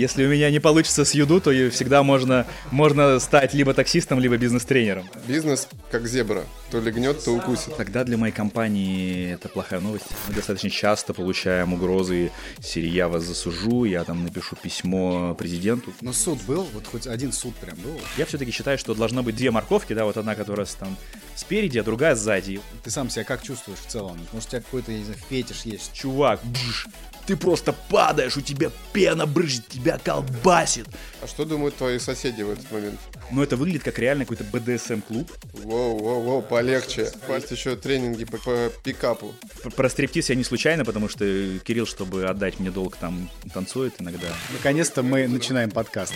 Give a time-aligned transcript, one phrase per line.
[0.00, 4.38] Если у меня не получится с юду, то всегда можно, можно стать либо таксистом, либо
[4.38, 5.06] бизнес-тренером.
[5.28, 6.44] Бизнес как зебра.
[6.70, 7.76] То легнет, то укусит.
[7.76, 10.06] Тогда для моей компании это плохая новость.
[10.26, 12.32] Мы достаточно часто получаем угрозы
[12.62, 15.92] серии «я вас засужу», я там напишу письмо президенту.
[16.00, 16.66] Но суд был?
[16.72, 18.00] Вот хоть один суд прям был?
[18.16, 20.96] Я все-таки считаю, что должно быть две морковки, да, вот одна, которая там
[21.34, 22.62] спереди, а другая сзади.
[22.84, 24.18] Ты сам себя как чувствуешь в целом?
[24.32, 25.92] Может, у тебя какой-то, не знаю, фетиш есть?
[25.92, 26.86] Чувак, бж,
[27.30, 30.88] ты просто падаешь, у тебя пена брызжет, тебя колбасит.
[31.22, 32.98] А что думают твои соседи в этот момент?
[33.30, 35.30] Ну, это выглядит как реально какой-то БДСМ-клуб.
[35.52, 37.12] Воу, воу, воу, полегче.
[37.28, 39.32] Есть еще тренинги по, по пикапу.
[39.76, 41.24] Про стриптиз я не случайно, потому что
[41.60, 44.26] Кирилл, чтобы отдать мне долг, там танцует иногда.
[44.52, 46.14] Наконец-то мы начинаем подкаст.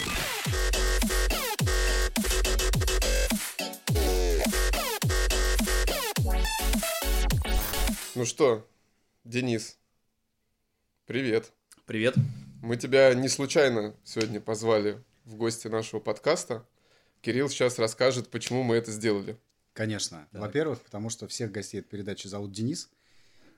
[8.17, 8.67] Ну что,
[9.25, 9.77] Денис,
[11.07, 11.53] привет.
[11.87, 12.15] Привет.
[12.63, 16.67] Мы тебя не случайно сегодня позвали в гости нашего подкаста.
[17.21, 19.37] Кирилл сейчас расскажет, почему мы это сделали.
[19.75, 20.27] Конечно.
[20.33, 20.41] Так.
[20.41, 22.89] Во-первых, потому что всех гостей этой передачи зовут Денис.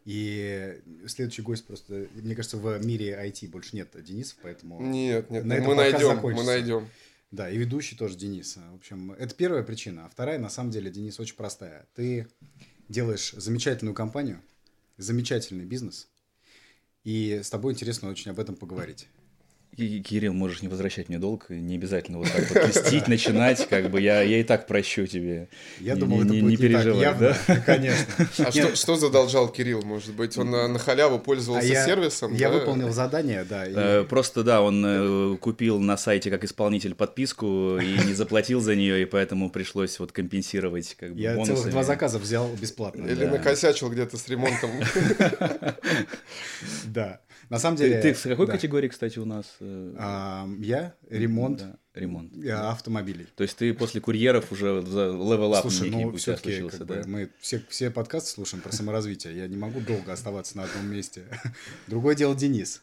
[0.05, 4.81] И следующий гость просто, мне кажется, в мире IT больше нет Денисов, поэтому...
[4.81, 6.89] Нет, нет, на мы найдем, мы найдем.
[7.31, 8.57] Да, и ведущий тоже Денис.
[8.57, 10.07] В общем, это первая причина.
[10.07, 11.87] А вторая, на самом деле, Денис, очень простая.
[11.95, 12.29] Ты
[12.89, 14.41] делаешь замечательную компанию,
[14.97, 16.09] замечательный бизнес,
[17.07, 19.07] и с тобой интересно очень об этом поговорить.
[19.77, 24.01] Кирилл, можешь не возвращать мне долг, не обязательно вот так вот листить, начинать, как бы
[24.01, 25.49] я, я и так прощу тебе.
[25.81, 27.57] Я не, думал, не, это будет не, не переживай, явно, да?
[27.67, 28.29] Конечно.
[28.39, 30.39] А что, что задолжал Кирилл, может быть?
[30.39, 32.35] Он на, на халяву пользовался а я, сервисом?
[32.35, 32.55] Я да?
[32.55, 33.67] выполнил задание, да.
[33.67, 33.73] И...
[33.77, 38.77] Э, просто, да, он э, купил на сайте как исполнитель подписку и не заплатил за
[38.77, 41.57] нее, и поэтому пришлось вот компенсировать как бы Я бонусами.
[41.57, 43.05] целых два заказа взял бесплатно.
[43.05, 43.33] Или да.
[43.33, 44.71] накосячил где-то с ремонтом.
[46.85, 47.21] Да.
[47.49, 48.01] На самом деле...
[48.01, 48.53] Ты, ты в какой да.
[48.53, 49.57] категории, кстати, у нас?
[49.61, 51.59] Э, а, я ремонт.
[51.59, 52.33] Да, ремонт.
[52.47, 53.27] Автомобилей.
[53.37, 56.85] То есть ты после курьеров уже за up Слушай, ну, все-таки да?
[56.85, 59.37] бы, мы все, все подкасты слушаем про саморазвитие.
[59.37, 61.25] Я не могу долго оставаться на одном месте.
[61.87, 62.83] Другое дело Денис.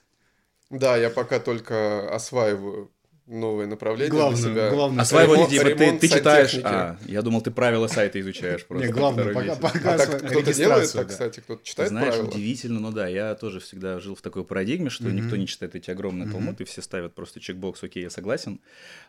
[0.69, 2.91] Да, я пока только осваиваю
[3.25, 4.69] новое направление главное, для себя.
[4.69, 8.87] Главное, Осваивать, типа, ты, ты читаешь, а, я думал, ты правила сайта изучаешь просто.
[8.87, 11.13] Не, главное, пока, пока а так кто-то делает так, да.
[11.13, 12.29] кстати, кто-то читает Знаешь, правила.
[12.29, 15.11] удивительно, но да, я тоже всегда жил в такой парадигме, что mm-hmm.
[15.13, 16.31] никто не читает эти огромные mm-hmm.
[16.31, 18.59] талмуды, все ставят просто чекбокс, окей, я согласен,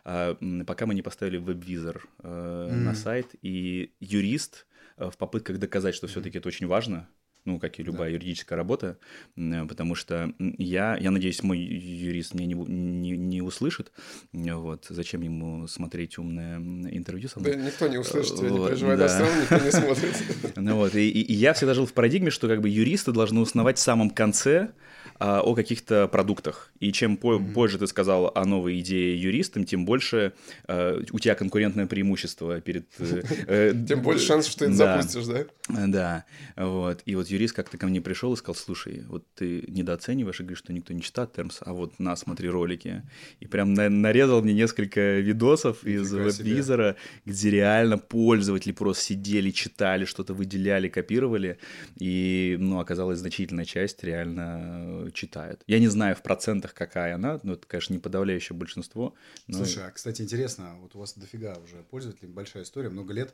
[0.03, 2.73] а, пока мы не поставили веб-визор э, mm-hmm.
[2.73, 4.65] на сайт, и юрист
[4.97, 7.07] э, в попытках доказать, что все-таки это очень важно,
[7.45, 8.15] ну, как и любая да.
[8.15, 8.97] юридическая работа,
[9.35, 13.91] потому что я, я надеюсь, мой юрист меня не, не, не услышит,
[14.33, 17.53] вот, зачем ему смотреть умное интервью со мной.
[17.53, 19.29] Да, никто не услышит вот, не переживай, да.
[19.41, 20.15] никто не смотрит.
[20.55, 23.77] Ну вот, и, и я всегда жил в парадигме, что как бы юристы должны узнавать
[23.77, 24.71] в самом конце,
[25.17, 26.71] а, о каких-то продуктах.
[26.79, 27.53] И чем по- mm-hmm.
[27.53, 30.33] позже ты сказал о новой идее юристам, тем больше
[30.67, 32.85] а, у тебя конкурентное преимущество перед...
[32.99, 35.45] Э, э, тем больше шансов, что ты это запустишь, да?
[35.87, 36.25] Да.
[36.57, 37.01] Вот.
[37.05, 40.59] И вот юрист как-то ко мне пришел и сказал, слушай, вот ты недооцениваешь и говоришь,
[40.59, 43.03] что никто не читает термс, а вот на, смотри ролики.
[43.39, 50.33] И прям нарезал мне несколько видосов из веб-визора, где реально пользователи просто сидели, читали, что-то
[50.33, 51.57] выделяли, копировали.
[51.99, 55.63] И, ну, оказалась значительная часть реально читает.
[55.67, 59.13] Я не знаю в процентах, какая она, но это, конечно, не подавляющее большинство.
[59.47, 59.57] Но...
[59.57, 63.33] Слушай, а, кстати, интересно, вот у вас дофига уже пользователей, большая история, много лет.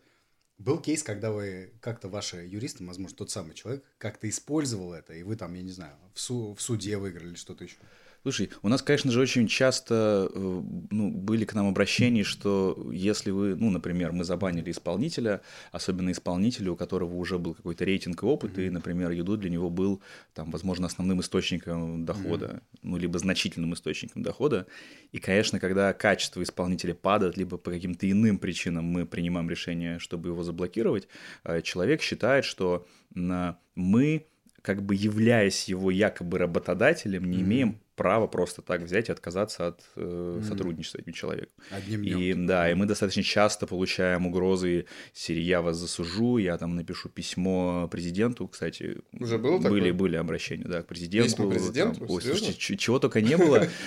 [0.57, 5.23] Был кейс, когда вы как-то ваши юристы, возможно, тот самый человек, как-то использовал это, и
[5.23, 7.77] вы там, я не знаю, в, су- в суде выиграли что-то еще?
[8.23, 10.61] Слушай, у нас, конечно же, очень часто э,
[10.91, 16.71] ну, были к нам обращения, что если вы, ну, например, мы забанили исполнителя, особенно исполнителя,
[16.71, 18.67] у которого уже был какой-то рейтинг и опыт, mm-hmm.
[18.67, 20.03] и, например, еду для него был,
[20.35, 22.79] там, возможно, основным источником дохода, mm-hmm.
[22.83, 24.67] ну, либо значительным источником дохода.
[25.11, 30.29] И, конечно, когда качество исполнителя падает, либо по каким-то иным причинам мы принимаем решение, чтобы
[30.29, 31.07] его заблокировать,
[31.43, 32.85] э, человек считает, что
[33.15, 34.27] мы
[34.61, 37.41] как бы являясь его якобы работодателем, не mm-hmm.
[37.41, 40.47] имеем право просто так взять и отказаться от э, mm.
[40.47, 41.53] сотрудничества с этим человеком.
[41.69, 42.19] Одним днем.
[42.19, 47.09] И да, и мы достаточно часто получаем угрозы серии «я вас засужу», я там напишу
[47.09, 48.97] письмо президенту, кстати.
[49.13, 49.93] Уже было были, такое?
[49.93, 51.29] Были обращения, да, к президенту.
[51.29, 51.99] Письма президенту?
[51.99, 53.67] Там, ой, слушайте, чего только не было.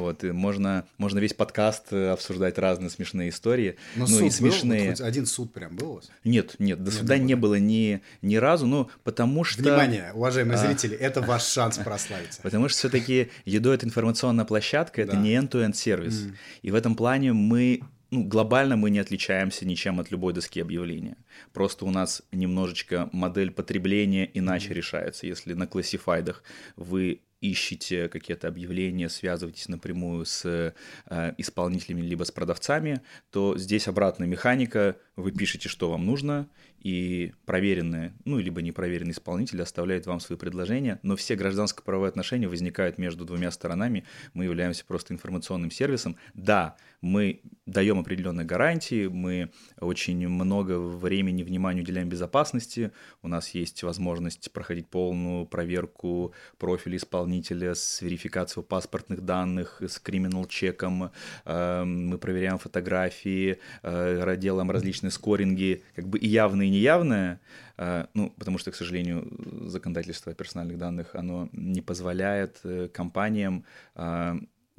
[0.00, 3.76] Вот, и можно, можно весь подкаст э, обсуждать разные смешные истории.
[3.94, 4.96] Но ну, и смешные.
[4.96, 5.04] Был?
[5.04, 6.10] один суд прям был у вас?
[6.24, 9.62] Нет, нет, до суда не было ни, ни разу, ну, потому что...
[9.62, 10.66] Внимание, уважаемые а...
[10.66, 12.42] зрители, это ваш шанс прославиться.
[12.42, 13.30] Потому что все-таки
[13.60, 15.18] Едо— это информационная площадка, это да.
[15.18, 16.24] не end-to-end сервис.
[16.24, 16.34] Mm.
[16.62, 21.16] И в этом плане мы ну, глобально мы не отличаемся ничем от любой доски объявления.
[21.52, 24.74] Просто у нас немножечко модель потребления иначе mm.
[24.74, 25.26] решается.
[25.26, 26.42] Если на классифайдах
[26.76, 34.28] вы ищете какие-то объявления, связываетесь напрямую с э, исполнителями либо с продавцами, то здесь обратная
[34.28, 36.48] механика, вы пишете, что вам нужно,
[36.80, 42.96] и проверенные, ну, либо непроверенные исполнители оставляют вам свои предложения, но все гражданско-правовые отношения возникают
[42.98, 46.16] между двумя сторонами, мы являемся просто информационным сервисом.
[46.34, 53.82] Да, мы даем определенные гарантии, мы очень много времени, внимания уделяем безопасности, у нас есть
[53.82, 61.10] возможность проходить полную проверку профиля исполнителя с верификацией паспортных данных, с криминал-чеком,
[61.44, 67.40] э, мы проверяем фотографии, э, делаем различные скоринги, как бы и явные, и неявные,
[67.76, 69.28] э, ну, потому что, к сожалению,
[69.68, 72.62] законодательство о персональных данных, оно не позволяет
[72.92, 73.64] компаниям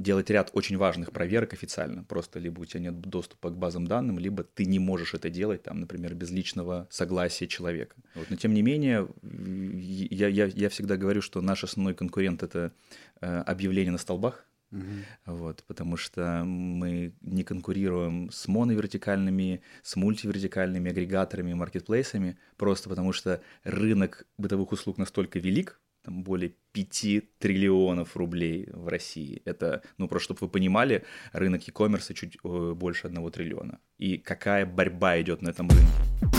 [0.01, 2.03] делать ряд очень важных проверок официально.
[2.03, 5.63] Просто либо у тебя нет доступа к базам данным, либо ты не можешь это делать,
[5.63, 7.95] там, например, без личного согласия человека.
[8.15, 8.29] Вот.
[8.29, 12.73] Но тем не менее, я, я, я всегда говорю, что наш основной конкурент это
[13.21, 14.45] э, объявление на столбах.
[14.71, 15.35] Угу.
[15.37, 23.41] Вот, потому что мы не конкурируем с моновертикальными, с мультивертикальными агрегаторами, маркетплейсами, просто потому что
[23.63, 29.41] рынок бытовых услуг настолько велик, там более 5 триллионов рублей в России.
[29.45, 31.03] Это, ну, просто чтобы вы понимали,
[31.33, 33.79] рынок e-commerce чуть э, больше 1 триллиона.
[33.97, 35.85] И какая борьба идет на этом рынке.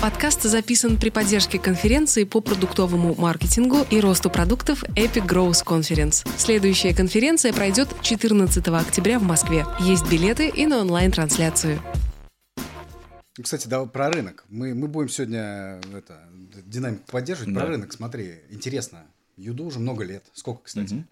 [0.01, 6.27] Подкаст записан при поддержке конференции по продуктовому маркетингу и росту продуктов Epic Growth Conference.
[6.37, 9.65] Следующая конференция пройдет 14 октября в Москве.
[9.81, 11.81] Есть билеты и на онлайн-трансляцию.
[13.41, 14.45] Кстати, да, про рынок.
[14.49, 16.29] Мы, мы будем сегодня это,
[16.67, 17.55] динамику поддерживать.
[17.55, 17.61] Да.
[17.61, 19.07] Про рынок, смотри, интересно.
[19.37, 20.25] Юду уже много лет.
[20.33, 21.07] Сколько, кстати?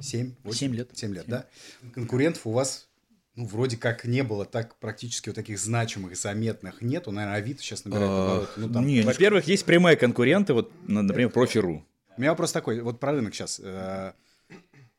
[0.00, 0.34] Семь?
[0.50, 0.90] Семь лет.
[0.94, 1.46] Семь лет, да?
[1.92, 2.88] Конкурентов у вас
[3.36, 7.10] ну, вроде как не было так практически вот таких значимых и заметных нету.
[7.10, 8.60] Наверное, Авито сейчас набирает а, обороты.
[8.60, 11.84] Ну, там, во-первых, есть прямые конкуренты, вот, например, Профи.ру.
[12.16, 13.60] У меня вопрос такой, вот про рынок сейчас.
[13.62, 14.12] Э,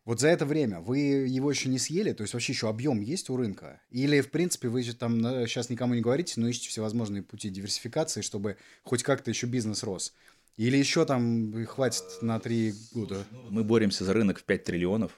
[0.04, 2.12] вот за это время вы его еще не съели?
[2.12, 3.82] То есть вообще еще объем есть у рынка?
[3.90, 8.20] Или, в принципе, вы же там сейчас никому не говорите, но ищете всевозможные пути диверсификации,
[8.20, 10.14] чтобы хоть как-то еще бизнес рос?
[10.58, 13.26] Или еще там хватит на три года?
[13.50, 15.12] Мы боремся за рынок в 5 триллионов,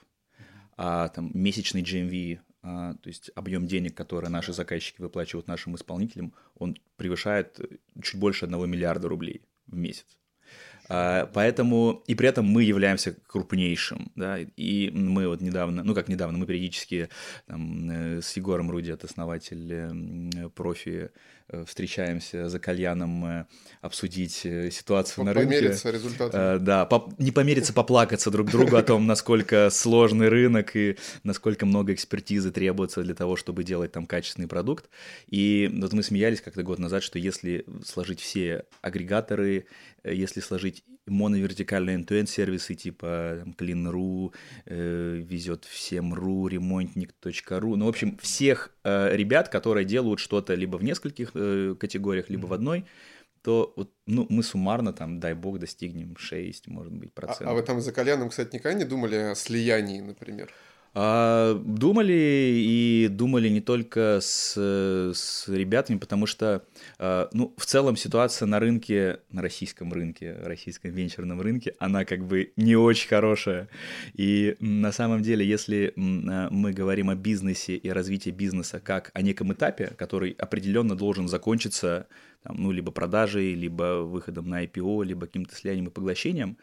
[0.78, 6.34] а там месячный GMV, а, то есть объем денег, который наши заказчики выплачивают нашим исполнителям,
[6.56, 7.60] он превышает
[8.02, 10.18] чуть больше 1 миллиарда рублей в месяц.
[10.90, 16.08] А, поэтому, и при этом мы являемся крупнейшим, да, и мы вот недавно, ну как
[16.08, 17.10] недавно, мы периодически
[17.46, 21.10] там, э, с Егором Руди, это основатель профи Э,
[21.66, 23.46] встречаемся за кальяном э,
[23.82, 25.56] обсудить э, ситуацию на рынке.
[25.56, 26.58] Помериться результатами.
[26.60, 31.94] Да, по, не помериться, поплакаться друг другу о том, насколько сложный рынок и насколько много
[31.94, 34.90] экспертизы требуется для того, чтобы делать там качественный продукт.
[35.28, 39.68] И вот мы смеялись как-то год назад, что если сложить все агрегаторы,
[40.04, 44.34] если сложить моновертикальные end-to-end сервисы типа там, Clean.ru,
[44.66, 50.84] э, везет всем.ру, ремонтник.ру, ну, в общем, всех э, ребят, которые делают что-то либо в
[50.84, 52.50] нескольких э, категориях, либо mm-hmm.
[52.50, 52.86] в одной,
[53.42, 57.48] то вот, ну, мы суммарно там, дай бог, достигнем 6, может быть, процентов.
[57.48, 60.52] А, а вы там за Коляном, кстати, никогда не думали о слиянии, например?
[61.00, 62.12] А, думали
[62.58, 66.64] и думали не только с, с ребятами, потому что,
[66.98, 72.26] а, ну, в целом ситуация на рынке, на российском рынке, российском венчурном рынке, она как
[72.26, 73.70] бы не очень хорошая.
[74.16, 79.22] И на самом деле, если а, мы говорим о бизнесе и развитии бизнеса как о
[79.22, 82.08] неком этапе, который определенно должен закончиться,
[82.42, 86.58] там, ну, либо продажей, либо выходом на IPO, либо каким-то слиянием и поглощением,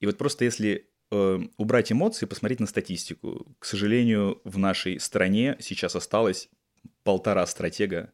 [0.00, 3.54] и вот просто если э, убрать эмоции, посмотреть на статистику.
[3.58, 6.48] К сожалению, в нашей стране сейчас осталось
[7.02, 8.12] полтора стратега,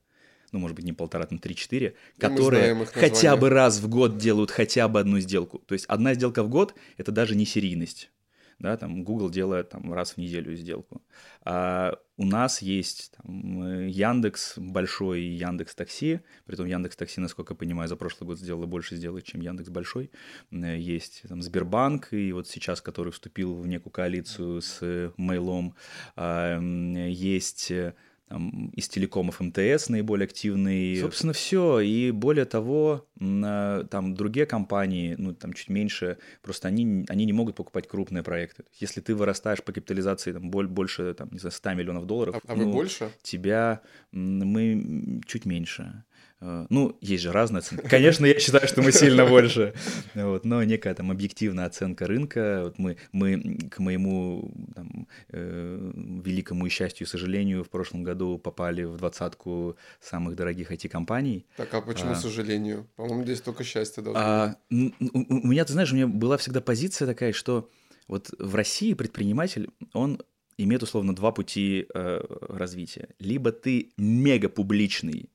[0.52, 4.88] ну, может быть, не полтора, там три-четыре, которые хотя бы раз в год делают хотя
[4.88, 5.58] бы одну сделку.
[5.58, 8.10] То есть одна сделка в год– это даже не серийность
[8.58, 11.02] да, там Google делает там раз в неделю сделку.
[11.44, 17.52] А у нас есть там, э, Яндекс большой и Яндекс Такси, притом Яндекс Такси, насколько
[17.52, 20.10] я понимаю, за прошлый год сделал больше сделок, чем Яндекс Большой.
[20.50, 25.74] Э, есть там Сбербанк, и вот сейчас, который вступил в некую коалицию с Мейлом,
[26.16, 27.94] а, есть э,
[28.28, 30.96] там, из телекомов МТС наиболее активный.
[31.00, 31.80] Собственно, все.
[31.80, 37.32] И более того, а, там другие компании, ну, там чуть меньше, просто они, они не
[37.32, 38.64] могут покупать крупные проекты.
[38.74, 42.56] Если ты вырастаешь по капитализации там, больше, там, не знаю, 100 миллионов долларов, а, а
[42.56, 43.10] ну, вы больше?
[43.22, 43.80] тебя
[44.10, 46.04] мы чуть меньше.
[46.40, 47.86] Э, ну, есть же разные оценки.
[47.88, 49.74] Конечно, я считаю, что мы сильно больше,
[50.14, 52.62] вот, но некая там объективная оценка рынка.
[52.64, 55.92] Вот мы, мы к моему там, э,
[56.24, 61.46] великому счастью и сожалению в прошлом году попали в двадцатку самых дорогих IT-компаний.
[61.56, 62.86] Так, а почему а, сожалению?
[62.96, 64.94] По-моему, здесь только счастье должно а, быть.
[65.00, 67.70] У меня, ты знаешь, у меня была всегда позиция такая, что
[68.08, 70.20] вот в России предприниматель, он
[70.58, 73.08] имеет условно два пути э, развития.
[73.18, 75.30] Либо ты мега публичный,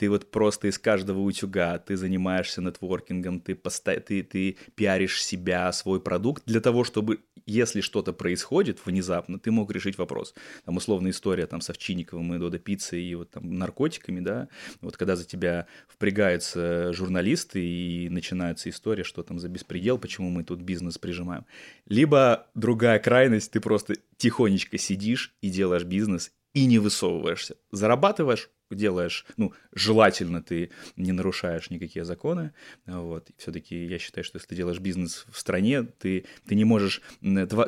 [0.00, 4.00] ты вот просто из каждого утюга, ты занимаешься нетворкингом, ты, поста...
[4.00, 9.70] ты, ты пиаришь себя, свой продукт для того, чтобы, если что-то происходит внезапно, ты мог
[9.70, 10.32] решить вопрос.
[10.64, 14.48] Там условная история там с Овчинниковым и Додо Пиццей и вот там наркотиками, да,
[14.80, 20.44] вот когда за тебя впрягаются журналисты и начинается история, что там за беспредел, почему мы
[20.44, 21.44] тут бизнес прижимаем.
[21.84, 27.56] Либо другая крайность, ты просто тихонечко сидишь и делаешь бизнес, и не высовываешься.
[27.70, 32.52] Зарабатываешь, делаешь, ну, желательно ты не нарушаешь никакие законы,
[32.86, 37.02] вот, все-таки я считаю, что если ты делаешь бизнес в стране, ты, ты не можешь,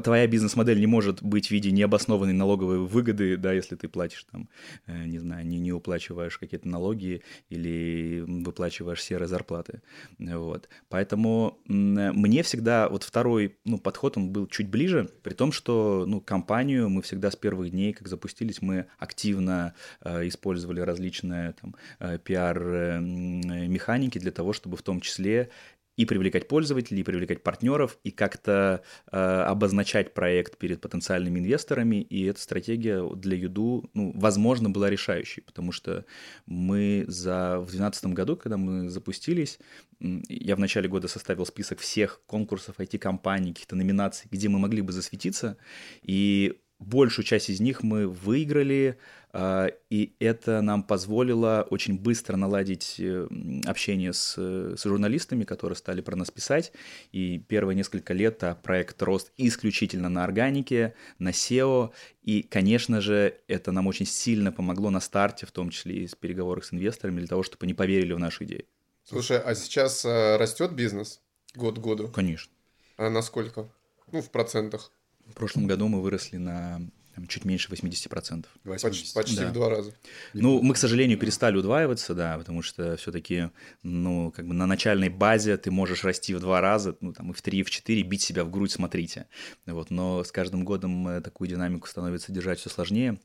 [0.03, 4.49] твоя бизнес-модель не может быть в виде необоснованной налоговой выгоды, да, если ты платишь там,
[4.87, 9.83] э, не знаю, не, не уплачиваешь какие-то налоги или выплачиваешь серые зарплаты,
[10.19, 16.05] вот, поэтому мне всегда вот второй, ну, подход, он был чуть ближе, при том, что,
[16.07, 21.75] ну, компанию мы всегда с первых дней, как запустились, мы активно э, использовали различные там,
[21.99, 25.51] э, пиар-механики для того, чтобы в том числе
[25.97, 31.97] и привлекать пользователей, и привлекать партнеров, и как-то э, обозначать проект перед потенциальными инвесторами.
[31.97, 36.05] И эта стратегия для Юду, ну, возможно, была решающей, потому что
[36.47, 39.59] мы за в 2012 году, когда мы запустились,
[40.01, 44.93] я в начале года составил список всех конкурсов IT-компаний, каких-то номинаций, где мы могли бы
[44.93, 45.59] засветиться,
[46.03, 48.99] и большую часть из них мы выиграли,
[49.35, 53.27] и это нам позволило очень быстро наладить э,
[53.65, 56.73] общение с, с журналистами, которые стали про нас писать.
[57.13, 61.93] И первые несколько лет а, проект рос исключительно на органике, на SEO.
[62.23, 66.15] И, конечно же, это нам очень сильно помогло на старте, в том числе и с
[66.15, 68.67] переговорах с инвесторами, для того, чтобы они поверили в нашу идею.
[69.05, 71.23] Слушай, а сейчас э, растет бизнес
[71.55, 72.09] год к году?
[72.09, 72.53] Конечно.
[72.99, 73.69] А насколько?
[74.11, 74.93] Ну, в процентах.
[75.27, 76.83] В прошлом году мы выросли на
[77.15, 78.47] там, чуть меньше 80%.
[78.65, 78.83] 80.
[78.83, 79.49] Почти, почти да.
[79.49, 79.95] в два раза.
[80.33, 83.51] Ну, мы, к сожалению, перестали удваиваться, да, потому что все-таки,
[83.83, 87.35] ну, как бы на начальной базе ты можешь расти в два раза, ну, там, и
[87.35, 89.27] в три, и в четыре, бить себя в грудь, смотрите.
[89.67, 93.19] Вот, но с каждым годом э, такую динамику становится держать все сложнее.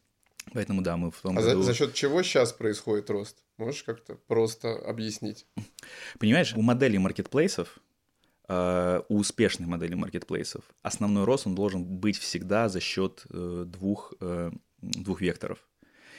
[0.53, 1.61] Поэтому да, мы в том а году...
[1.61, 3.43] за, за счет чего сейчас происходит рост?
[3.57, 5.45] Можешь как-то просто объяснить?
[6.19, 7.79] Понимаешь, у моделей маркетплейсов
[8.49, 14.51] у успешных моделей маркетплейсов основной рост он должен быть всегда за счет э, двух, э,
[14.81, 15.59] двух векторов.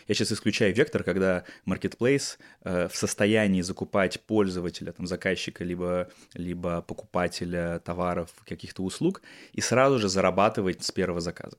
[0.07, 7.79] Я сейчас исключаю вектор, когда маркетплейс в состоянии закупать пользователя, там, заказчика, либо, либо покупателя
[7.81, 9.21] товаров, каких-то услуг,
[9.53, 11.59] и сразу же зарабатывать с первого заказа.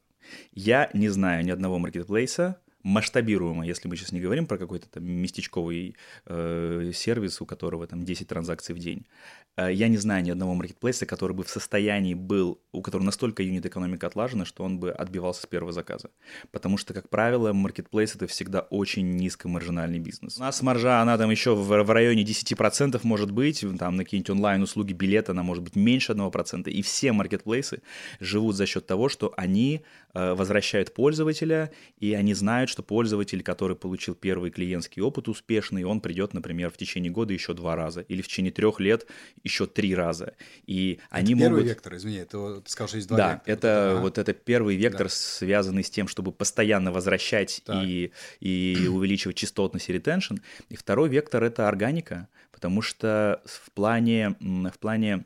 [0.52, 5.04] Я не знаю ни одного маркетплейса, масштабируемо, если мы сейчас не говорим про какой-то там
[5.06, 5.96] местечковый
[6.26, 9.06] э, сервис, у которого там 10 транзакций в день.
[9.58, 13.44] Э, я не знаю ни одного маркетплейса, который бы в состоянии был, у которого настолько
[13.44, 16.10] юнит-экономика отлажена, что он бы отбивался с первого заказа.
[16.52, 20.38] Потому что, как правило, маркетплейс— это всегда очень низкомаржинальный бизнес.
[20.38, 24.30] У нас маржа, она там еще в, в районе 10% может быть, там на какие-нибудь
[24.30, 26.70] онлайн-услуги билета она может быть меньше 1%.
[26.70, 27.82] И все маркетплейсы
[28.20, 29.82] живут за счет того, что они
[30.14, 36.34] возвращают пользователя, и они знают, что пользователь, который получил первый клиентский опыт успешный, он придет,
[36.34, 39.06] например, в течение года еще два раза, или в течение трех лет
[39.44, 40.36] еще три раза.
[40.66, 41.66] И это они первый могут...
[41.66, 43.54] вектор, извини, это ты сказал, что есть два да, вектора.
[43.54, 44.02] это ага.
[44.02, 45.14] вот это первый вектор, да.
[45.14, 50.36] связанный с тем, чтобы постоянно возвращать и, и увеличивать частотность и ретеншн.
[50.70, 55.26] И второй вектор— это органика, потому что в плане, в плане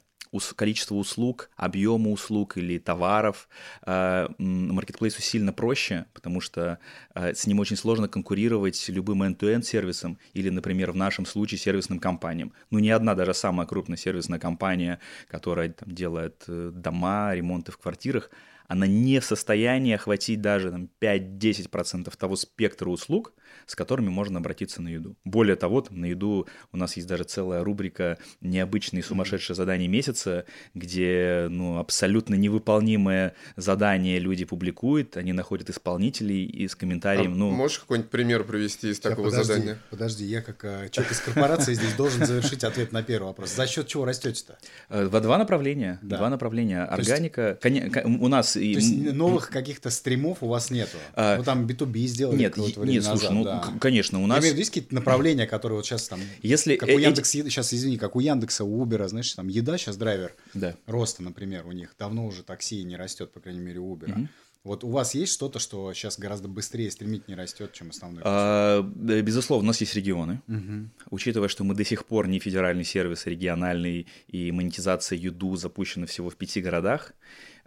[0.55, 3.47] количество услуг, объема услуг или товаров
[3.85, 6.79] э, маркетплейсу сильно проще, потому что
[7.15, 11.99] э, с ним очень сложно конкурировать любым end-to-end сервисом или, например, в нашем случае сервисным
[11.99, 12.53] компаниям.
[12.69, 14.99] Ну, ни одна даже самая крупная сервисная компания,
[15.29, 18.29] которая там, делает э, дома, ремонты в квартирах,
[18.67, 23.33] она не в состоянии охватить даже там, 5-10% того спектра услуг,
[23.65, 25.15] с которыми можно обратиться на еду.
[25.23, 30.45] Более того, там, на еду у нас есть даже целая рубрика «Необычные сумасшедшие задания месяца»,
[30.73, 37.33] где ну, абсолютно невыполнимые задания люди публикуют, они находят исполнителей и с комментарием...
[37.33, 37.51] А ну...
[37.51, 39.77] Можешь какой-нибудь пример привести из Сейчас, такого подожди, задания?
[39.89, 43.55] Подожди, я как э, человек из корпорации здесь должен завершить ответ на первый вопрос.
[43.55, 44.57] За счет чего растете-то?
[44.89, 45.99] Э, во два направления.
[46.01, 46.17] Да.
[46.17, 46.83] Два направления.
[46.83, 47.57] Органика.
[47.63, 48.05] Есть...
[48.05, 48.52] У нас...
[48.53, 50.97] То есть новых каких-то стримов у вас нету?
[51.13, 51.37] А...
[51.37, 53.63] Ну там B2B сделали Нет, нет, слушай, ну да.
[53.79, 54.37] конечно, у нас...
[54.37, 56.19] Я имею в виду, есть какие-то направления, которые вот сейчас там...
[56.41, 56.75] Если...
[56.75, 57.49] Как у Яндекса, эти...
[57.49, 60.75] сейчас, извини, как у Яндекса, у Uber, знаешь, там еда сейчас драйвер да.
[60.85, 61.95] роста, например, у них.
[61.97, 64.11] Давно уже такси не растет, по крайней мере, у Uber.
[64.11, 64.27] Угу.
[64.63, 68.23] Вот у вас есть что-то, что сейчас гораздо быстрее, стремительнее растет, чем основной?
[68.25, 70.41] А, безусловно, у нас есть регионы.
[70.47, 70.91] Мгм.
[71.09, 76.05] Учитывая, что мы до сих пор не федеральный сервис, а региональный, и монетизация Юду запущена
[76.05, 77.13] всего в пяти городах,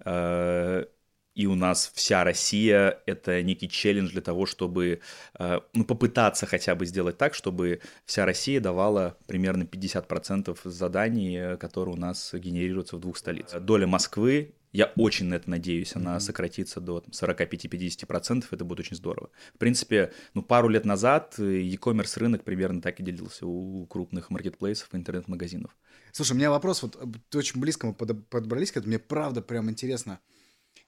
[0.07, 0.87] э,
[1.35, 5.01] и у нас вся Россия— это некий челлендж для того, чтобы
[5.39, 11.57] э, ну, попытаться хотя бы сделать так, чтобы вся Россия давала примерно 50% заданий, э,
[11.59, 13.63] которые у нас генерируются в двух столицах.
[13.63, 18.97] Доля Москвы я очень на это надеюсь, она сократится до там, 45-50%, это будет очень
[18.97, 19.31] здорово.
[19.55, 24.29] В принципе, ну, пару лет назад э, e-commerce рынок примерно так и делился у крупных
[24.31, 25.75] маркетплейсов и интернет-магазинов.
[26.13, 28.99] Слушай, у меня вопрос, вот э, ты очень близко мы под- подобрались к этому, мне
[28.99, 30.21] правда прям интересно.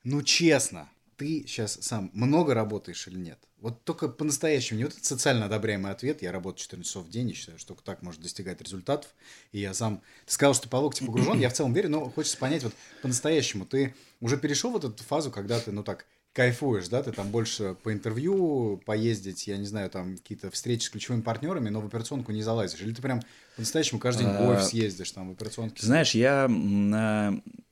[0.05, 3.39] Ну, честно, ты сейчас сам много работаешь или нет?
[3.61, 7.29] Вот только по-настоящему, не вот этот социально одобряемый ответ, я работаю 14 часов в день,
[7.31, 9.13] и считаю, что так можно достигать результатов,
[9.51, 10.01] и я сам...
[10.27, 12.73] Ты сказал, что по локти погружен, я в целом верю, но хочется понять вот
[13.03, 17.31] по-настоящему, ты уже перешел вот эту фазу, когда ты, ну так, кайфуешь, да, ты там
[17.31, 21.87] больше по интервью поездить, я не знаю, там какие-то встречи с ключевыми партнерами, но в
[21.87, 23.23] операционку не залазишь, или ты прям
[23.57, 25.85] по-настоящему каждый день в А, офис ездишь, там в операционке?
[25.85, 26.49] знаешь, я,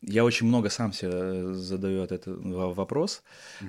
[0.03, 3.23] я очень много сам себе задаю от этого в- вопрос,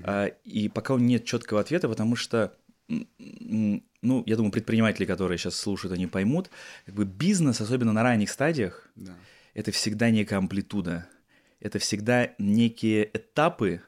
[0.04, 2.56] а, и пока нет четкого ответа, потому что,
[2.88, 6.50] ну, я думаю, предприниматели, которые сейчас слушают, они поймут,
[6.86, 9.14] как бы бизнес, особенно на ранних стадиях, Да.
[9.54, 11.08] это всегда некая амплитуда,
[11.60, 13.82] это всегда некие этапы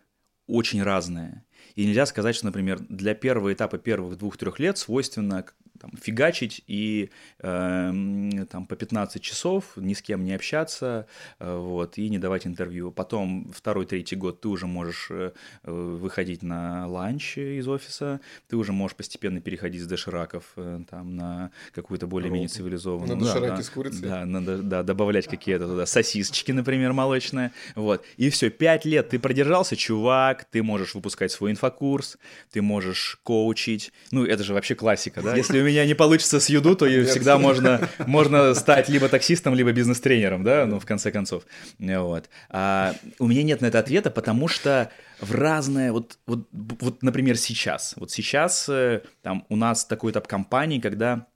[0.49, 1.45] очень разные.
[1.75, 5.45] И нельзя сказать, что, например, для первого этапа первых двух-трех лет свойственно
[5.79, 7.09] там, фигачить и
[7.39, 11.07] эм, там, по 15 часов ни с кем не общаться
[11.39, 12.91] э, вот, и не давать интервью.
[12.91, 15.31] Потом второй-третий год ты уже можешь э,
[15.63, 21.15] э, выходить на ланч из офиса, ты уже можешь постепенно переходить с дошираков э, там,
[21.15, 23.17] на какую-то более-менее цивилизованную.
[23.17, 23.63] На да, дошираки да.
[23.63, 24.01] с курицей?
[24.01, 27.51] Да, надо да, добавлять какие-то туда сосисочки, например, молочные.
[27.75, 28.03] Вот.
[28.17, 32.17] И все, пять лет ты продержался, чувак, ты можешь выпускать свой инфокурс,
[32.51, 33.91] ты можешь коучить.
[34.11, 35.35] Ну, это же вообще классика, да?
[35.35, 37.09] Если у меня не получится с юду, то и Нет.
[37.09, 41.43] всегда можно, можно стать либо таксистом, либо бизнес-тренером, да, ну, в конце концов.
[41.79, 42.29] Вот.
[42.49, 47.37] А у меня нет на это ответа, потому что в разное, вот, вот, вот, например,
[47.37, 51.27] сейчас, вот сейчас э, там у нас такой этап компании, когда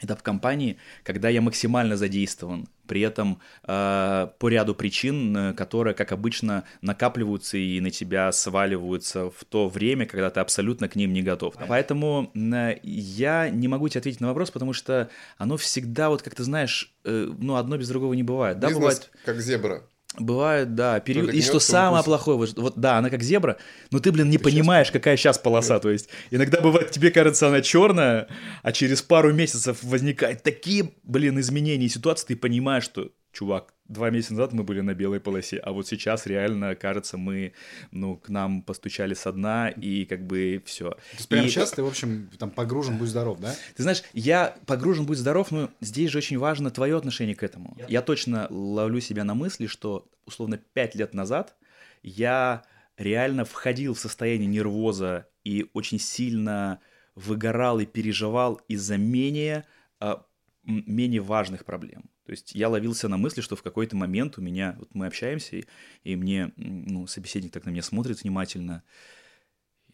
[0.00, 6.10] этап компании, когда я максимально задействован, при этом э, по ряду причин, э, которые, как
[6.10, 11.22] обычно, накапливаются и на тебя сваливаются в то время, когда ты абсолютно к ним не
[11.22, 11.54] готов.
[11.68, 16.34] Поэтому э, я не могу тебе ответить на вопрос, потому что оно всегда, вот как
[16.34, 18.58] ты знаешь, э, ну, одно без другого не бывает.
[18.58, 19.10] Да, Бизнес бывает...
[19.24, 19.82] как зебра.
[20.16, 21.32] Бывает, да, период.
[21.32, 22.06] И что самое укусит.
[22.06, 23.58] плохое, вот, вот да, она как зебра,
[23.90, 25.78] но ты, блин, не Ты понимаешь, какая сейчас полоса.
[25.78, 28.26] То есть иногда бывает, тебе кажется, она черная,
[28.62, 34.32] а через пару месяцев возникают такие, блин, изменения ситуации, ты понимаешь, что, чувак, два месяца
[34.32, 37.52] назад мы были на белой полосе, а вот сейчас реально, кажется, мы,
[37.92, 40.90] ну, к нам постучали со дна, и как бы все.
[40.90, 43.54] То есть прямо сейчас ты, в общем, там погружен, будь здоров, да?
[43.76, 47.76] Ты знаешь, я погружен, будь здоров, но здесь же очень важно твое отношение к этому.
[47.86, 51.54] Я точно ловлю себя на мысли, что условно пять лет назад
[52.02, 52.64] я
[52.96, 56.80] реально входил в состояние нервоза и очень сильно
[57.14, 59.64] выгорал и переживал из-за менее,
[60.00, 60.24] а,
[60.64, 62.10] менее важных проблем.
[62.28, 65.56] То есть я ловился на мысли, что в какой-то момент у меня, вот мы общаемся,
[65.56, 65.64] и,
[66.04, 68.82] и мне, ну, собеседник так на меня смотрит внимательно,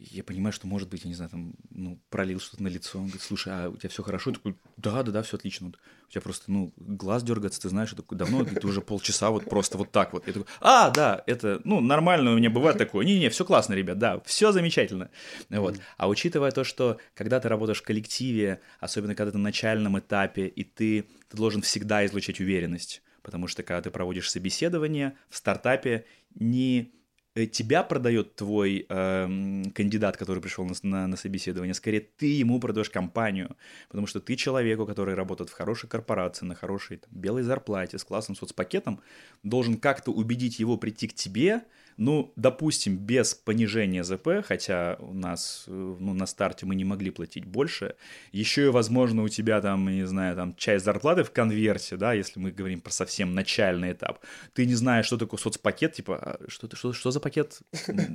[0.00, 2.98] я понимаю, что, может быть, я не знаю, там, ну, пролил что-то на лицо.
[2.98, 4.30] Он говорит, слушай, а у тебя все хорошо?
[4.30, 5.66] Я такой, да, да, да, все отлично.
[5.68, 9.48] Вот у тебя просто, ну, глаз дергается, ты знаешь, такой, давно, ты уже полчаса вот
[9.48, 10.26] просто вот так вот.
[10.26, 13.04] Я такой, а, да, это, ну, нормально у меня бывает такое.
[13.06, 15.10] Не-не, все классно, ребят, да, все замечательно.
[15.48, 15.80] Вот.
[15.96, 20.46] А учитывая то, что когда ты работаешь в коллективе, особенно когда ты на начальном этапе,
[20.46, 26.04] и ты, ты должен всегда излучать уверенность, потому что когда ты проводишь собеседование в стартапе,
[26.34, 26.92] не
[27.34, 32.90] тебя продает твой эм, кандидат, который пришел на, на, на собеседование, скорее ты ему продаешь
[32.90, 33.56] компанию,
[33.88, 38.04] потому что ты человеку, который работает в хорошей корпорации, на хорошей там, белой зарплате, с
[38.04, 39.00] классным соцпакетом,
[39.42, 41.62] должен как-то убедить его прийти к тебе,
[41.96, 47.10] ну, допустим, без понижения ЗП, хотя у нас э, ну, на старте мы не могли
[47.10, 47.94] платить больше,
[48.32, 52.40] еще и, возможно, у тебя там, не знаю, там часть зарплаты в конверте, да, если
[52.40, 54.20] мы говорим про совсем начальный этап,
[54.52, 57.60] ты не знаешь, что такое соцпакет, типа, а что, что, что за пакет?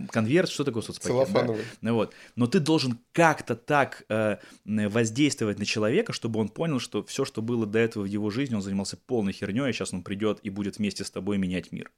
[0.10, 1.30] Конверт, что такое соцпакет?
[1.34, 1.64] да?
[1.82, 2.14] Ну вот.
[2.36, 7.42] Но ты должен как-то так э, воздействовать на человека, чтобы он понял, что все, что
[7.42, 10.50] было до этого в его жизни, он занимался полной херней, а сейчас он придет и
[10.50, 11.92] будет вместе с тобой менять мир.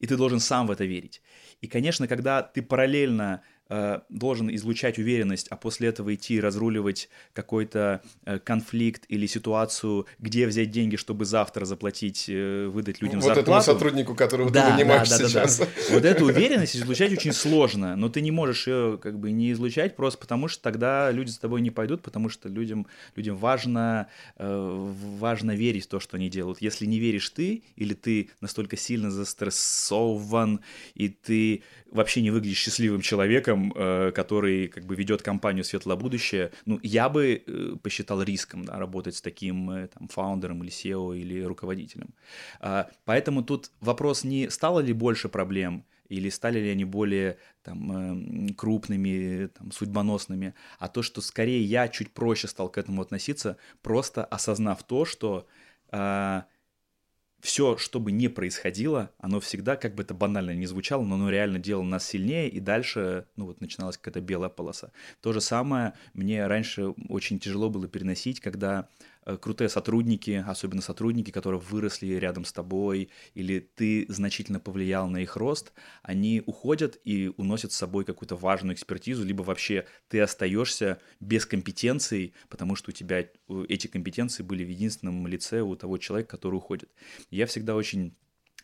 [0.00, 1.21] И ты должен сам в это верить.
[1.60, 8.02] И, конечно, когда ты параллельно э, должен излучать уверенность, а после этого идти разруливать какой-то
[8.26, 13.50] э, конфликт или ситуацию, где взять деньги, чтобы завтра заплатить, э, выдать людям вот зарплату.
[13.50, 15.58] этому сотруднику, которого Да, ты нанимаешь да, да, да, сейчас.
[15.58, 15.66] да.
[15.90, 19.96] Вот эту уверенность излучать очень сложно, но ты не можешь ее как бы не излучать
[19.96, 24.90] просто потому, что тогда люди с тобой не пойдут, потому что людям, людям важно, э,
[25.18, 26.60] важно верить в то, что они делают.
[26.60, 30.60] Если не веришь ты, или ты настолько сильно застрессован,
[30.94, 36.50] и ты вообще не выглядишь счастливым человеком, э, который как бы ведет компанию «Светлое будущее»,
[36.66, 41.16] ну, я бы э, посчитал риском да, работать с таким э, там, фаундером или SEO
[41.16, 42.14] или руководителем.
[42.60, 48.48] А, Поэтому тут вопрос не стало ли больше проблем, или стали ли они более там,
[48.54, 54.24] крупными, там, судьбоносными, а то, что скорее я чуть проще стал к этому относиться, просто
[54.24, 55.46] осознав то, что
[57.42, 61.28] все, что бы ни происходило, оно всегда, как бы это банально не звучало, но оно
[61.28, 64.92] реально делало нас сильнее, и дальше, ну вот, начиналась какая-то белая полоса.
[65.20, 68.88] То же самое мне раньше очень тяжело было переносить, когда
[69.40, 75.36] крутые сотрудники, особенно сотрудники, которые выросли рядом с тобой, или ты значительно повлиял на их
[75.36, 81.46] рост, они уходят и уносят с собой какую-то важную экспертизу, либо вообще ты остаешься без
[81.46, 83.28] компетенций, потому что у тебя э,
[83.68, 86.90] эти компетенции были в единственном лице у того человека, который уходит.
[87.30, 88.14] Я всегда очень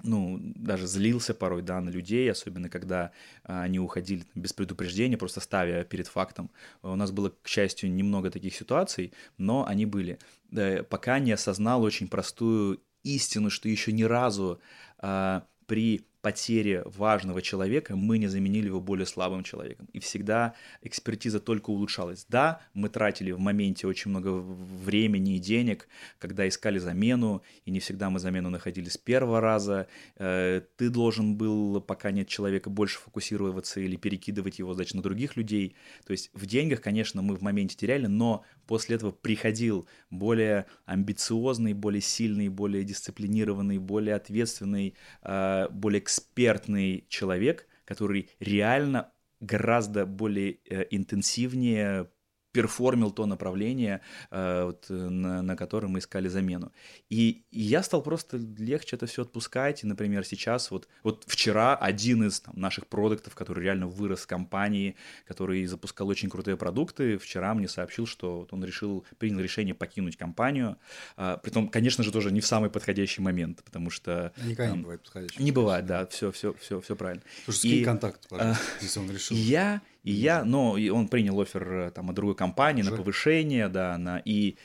[0.03, 3.13] ну, даже злился порой, да, на людей, особенно когда
[3.45, 6.51] а, они уходили без предупреждения, просто ставя перед фактом.
[6.83, 10.19] У нас было, к счастью, немного таких ситуаций, но они были.
[10.51, 14.61] Да, пока не осознал очень простую истину, что еще ни разу
[14.99, 19.89] а, при потере важного человека мы не заменили его более слабым человеком.
[19.95, 22.27] И всегда экспертиза только улучшалась.
[22.29, 25.89] Да, мы тратили в моменте очень много времени и денег,
[26.19, 29.87] когда искали замену, и не всегда мы замену находили с первого раза.
[30.17, 35.37] Э, ты должен был, пока нет человека, больше фокусироваться или перекидывать его, значит, на других
[35.37, 35.77] людей.
[36.05, 41.73] То есть в деньгах, конечно, мы в моменте теряли, но после этого приходил более амбициозный,
[41.73, 50.87] более сильный, более дисциплинированный, более ответственный, э, более экспертный человек, который реально гораздо более э,
[50.91, 52.11] интенсивнее
[52.53, 56.73] перформил то направление, э, вот, э, на, на котором мы искали замену.
[57.11, 59.85] И, и я стал просто легче это все отпускать.
[59.85, 64.27] И, например, сейчас, вот, вот вчера один из там, наших продуктов, который реально вырос в
[64.27, 69.75] компании, который запускал очень крутые продукты, вчера мне сообщил, что вот он решил, принял решение
[69.75, 70.79] покинуть компанию.
[71.17, 74.33] А, притом, конечно же, тоже не в самый подходящий момент, потому что...
[74.39, 75.43] Никогда там, не бывает подходящий.
[75.43, 77.23] Не бывает, да, все, все, все, все правильно.
[77.45, 79.37] Слушай, скинь и, контакт, пожалуйста, а, если он решил.
[79.37, 82.93] Я и я, но он принял офер э, там от другой компании Уже?
[82.93, 84.57] на повышение, да, на и,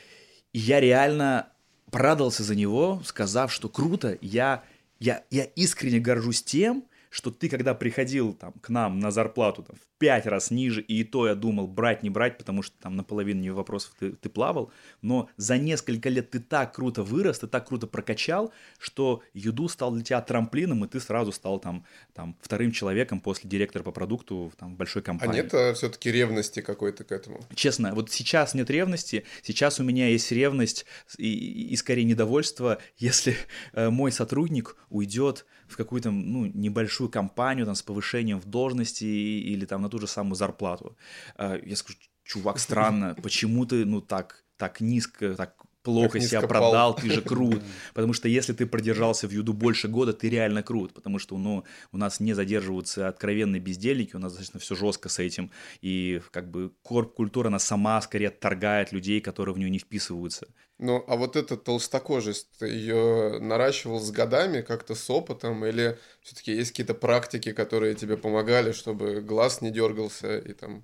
[0.54, 1.50] и я реально
[1.92, 4.64] порадовался за него, сказав, что круто, я
[5.00, 9.76] я я искренне горжусь тем, что ты, когда приходил там, к нам на зарплату там,
[9.76, 13.54] в пять раз ниже, и то я думал, брать, не брать, потому что там наполовину
[13.54, 14.72] вопросов ты, ты плавал,
[15.04, 19.92] но за несколько лет ты так круто вырос, ты так круто прокачал, что Юду стал
[19.92, 24.52] для тебя трамплином, и ты сразу стал там, там вторым человеком после директора по продукту
[24.58, 25.40] там, в большой компании.
[25.40, 27.46] А нет а, все-таки ревности какой-то к этому?
[27.54, 30.88] Честно, вот сейчас нет ревности, сейчас у меня есть ревность
[31.20, 33.36] и, и скорее недовольство, если
[33.74, 39.66] э, мой сотрудник уйдет в какую-то ну, небольшую компанию там, с повышением в должности или
[39.66, 40.96] там на ту же самую зарплату.
[41.36, 46.96] А, я скажу, чувак, странно, почему ты ну так, так низко, так плохо себя продал,
[46.96, 47.62] ты же крут.
[47.94, 50.94] Потому что если ты продержался в юду больше года, ты реально крут.
[50.94, 55.20] Потому что ну, у нас не задерживаются откровенные бездельники, у нас достаточно все жестко с
[55.20, 55.52] этим.
[55.82, 60.48] И как бы корп-культура, она сама скорее отторгает людей, которые в нее не вписываются.
[60.80, 66.54] Ну, а вот эта толстокожесть, ты ее наращивал с годами, как-то с опытом, или все-таки
[66.54, 70.84] есть какие-то практики, которые тебе помогали, чтобы глаз не дергался и там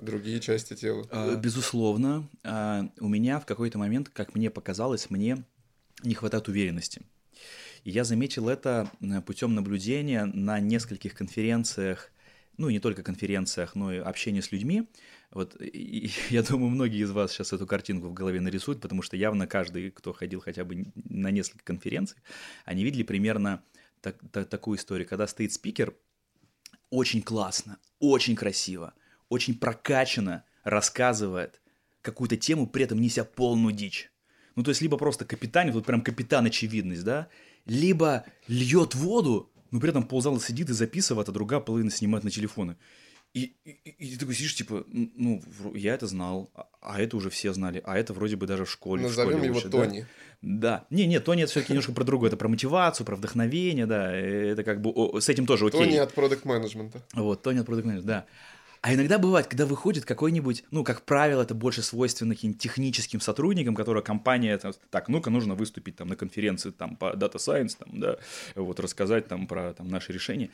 [0.00, 1.06] другие части тела?
[1.10, 2.28] А, безусловно.
[2.44, 5.44] А, у меня в какой-то момент, как мне показалось, мне
[6.02, 7.02] не хватает уверенности.
[7.84, 8.90] И я заметил это
[9.26, 12.10] путем наблюдения на нескольких конференциях,
[12.56, 14.88] ну, не только конференциях, но и общения с людьми,
[15.30, 19.16] вот и, я думаю, многие из вас сейчас эту картинку в голове нарисуют, потому что
[19.16, 22.16] явно каждый, кто ходил хотя бы на несколько конференций,
[22.64, 23.62] они видели примерно
[24.00, 25.94] так, так, такую историю, когда стоит спикер,
[26.90, 28.94] очень классно, очень красиво,
[29.28, 31.60] очень прокачанно рассказывает
[32.02, 34.10] какую-то тему, при этом неся полную дичь.
[34.54, 37.28] Ну, то есть, либо просто капитан, вот прям капитан очевидность, да,
[37.66, 42.30] либо льет воду, но при этом ползала сидит и записывает, а другая половина снимает на
[42.30, 42.76] телефоны.
[43.34, 45.42] И, и, и ты такой сидишь, типа, ну,
[45.74, 48.70] я это знал, а, а это уже все знали, а это вроде бы даже в
[48.70, 49.02] школе.
[49.02, 50.06] Назовем в школе его учат, Тони.
[50.40, 50.58] Да.
[50.78, 50.86] да.
[50.88, 54.64] Не, нет, Тони это все-таки немножко про другое, это про мотивацию, про вдохновение, да, это
[54.64, 55.80] как бы, о, с этим тоже окей.
[55.80, 58.26] Тони от продукт менеджмента Вот, Тони от продукт менеджмента, да.
[58.86, 63.74] А иногда бывает, когда выходит какой-нибудь, ну, как правило, это больше свойственно каким-нибудь техническим сотрудникам,
[63.74, 67.98] которые компания, там, так, ну-ка, нужно выступить там на конференции там по Data Science, там,
[67.98, 68.16] да,
[68.54, 70.50] вот рассказать там про там наши решения.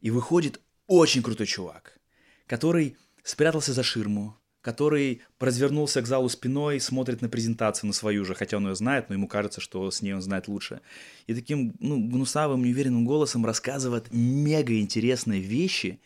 [0.00, 1.98] И выходит очень крутой чувак,
[2.46, 8.34] который спрятался за ширму, который развернулся к залу спиной, смотрит на презентацию, на свою же,
[8.34, 10.80] хотя он ее знает, но ему кажется, что с ней он знает лучше.
[11.26, 16.00] И таким ну, гнусавым, неуверенным голосом рассказывает мега интересные вещи,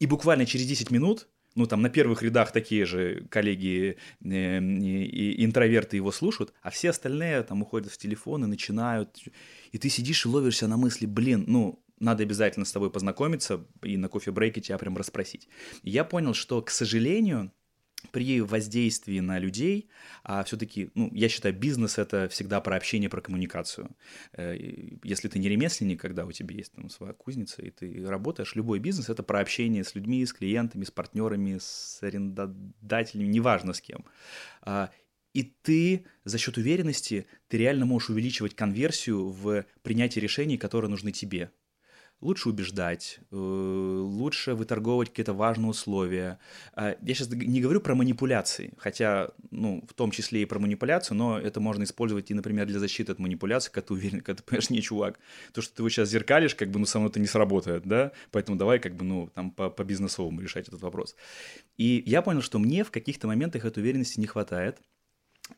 [0.00, 5.44] и буквально через 10 минут ну, там на первых рядах такие же коллеги э, и
[5.44, 9.18] интроверты его слушают, а все остальные там уходят в телефон и начинают.
[9.72, 13.96] И ты сидишь и ловишься на мысли, блин, ну, надо обязательно с тобой познакомиться и
[13.96, 15.48] на кофе-брейке тебя прям расспросить.
[15.82, 17.52] я понял, что, к сожалению,
[18.10, 19.88] при воздействии на людей,
[20.22, 23.90] а все-таки, ну, я считаю, бизнес это всегда про общение, про коммуникацию.
[24.32, 24.56] Э,
[25.02, 28.78] если ты не ремесленник, когда у тебя есть там своя кузница, и ты работаешь, любой
[28.78, 34.04] бизнес это про общение с людьми, с клиентами, с партнерами, с арендодателями, неважно с кем.
[34.62, 34.90] А,
[35.32, 41.12] и ты за счет уверенности, ты реально можешь увеличивать конверсию в принятии решений, которые нужны
[41.12, 41.52] тебе
[42.20, 46.38] лучше убеждать, э, лучше выторговывать какие-то важные условия.
[46.74, 51.16] А, я сейчас не говорю про манипуляции, хотя, ну, в том числе и про манипуляцию,
[51.16, 54.42] но это можно использовать и, например, для защиты от манипуляций, когда ты уверен, когда ты
[54.42, 55.18] понимаешь, не, чувак,
[55.52, 58.12] то, что ты вот сейчас зеркалишь, как бы, ну, со мной это не сработает, да,
[58.30, 61.16] поэтому давай, как бы, ну, там, по, по бизнесовому решать этот вопрос.
[61.78, 64.78] И я понял, что мне в каких-то моментах этой уверенности не хватает,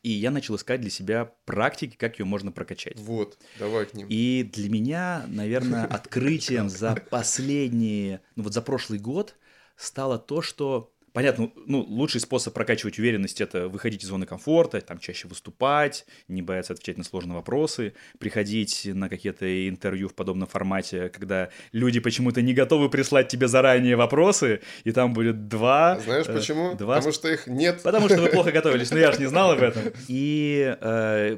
[0.01, 2.99] и я начал искать для себя практики, как ее можно прокачать.
[2.99, 4.07] Вот, давай к ним.
[4.09, 9.35] И для меня, наверное, открытием за последние, ну вот за прошлый год
[9.75, 14.97] стало то, что Понятно, ну, лучший способ прокачивать уверенность– это выходить из зоны комфорта, там
[14.97, 21.09] чаще выступать, не бояться отвечать на сложные вопросы, приходить на какие-то интервью в подобном формате,
[21.09, 25.99] когда люди почему-то не готовы прислать тебе заранее вопросы, и там будет два…
[25.99, 26.73] Знаешь э, почему?
[26.73, 26.95] Два...
[26.95, 27.83] Потому что их нет.
[27.83, 29.83] Потому что вы плохо готовились, но я же не знал об этом.
[30.07, 31.37] И э,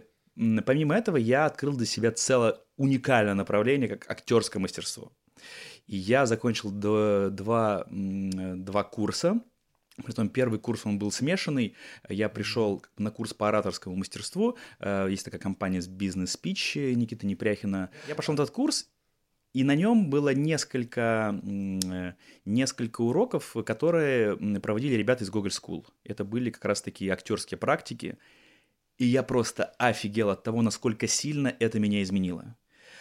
[0.65, 5.11] помимо этого я открыл для себя целое уникальное направление, как актерское мастерство.
[5.85, 9.41] И я закончил два, два курса–
[10.03, 11.75] Притом первый курс он был смешанный.
[12.09, 14.57] Я пришел на курс по ораторскому мастерству.
[14.79, 17.89] Э, есть такая компания с бизнес-спич Никиты Непряхина.
[18.07, 18.89] Я пошел на этот курс,
[19.53, 25.85] и на нем было несколько, э, несколько уроков, которые проводили ребята из Google School.
[26.03, 28.17] Это были как раз такие актерские практики.
[28.97, 32.57] И я просто офигел от того, насколько сильно это меня изменило.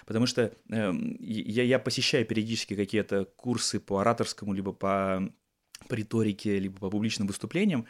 [0.07, 5.29] Потому что э, я, я посещаю периодически какие-то курсы по ораторскому, либо по
[5.89, 7.87] по риторике, либо по публичным выступлениям,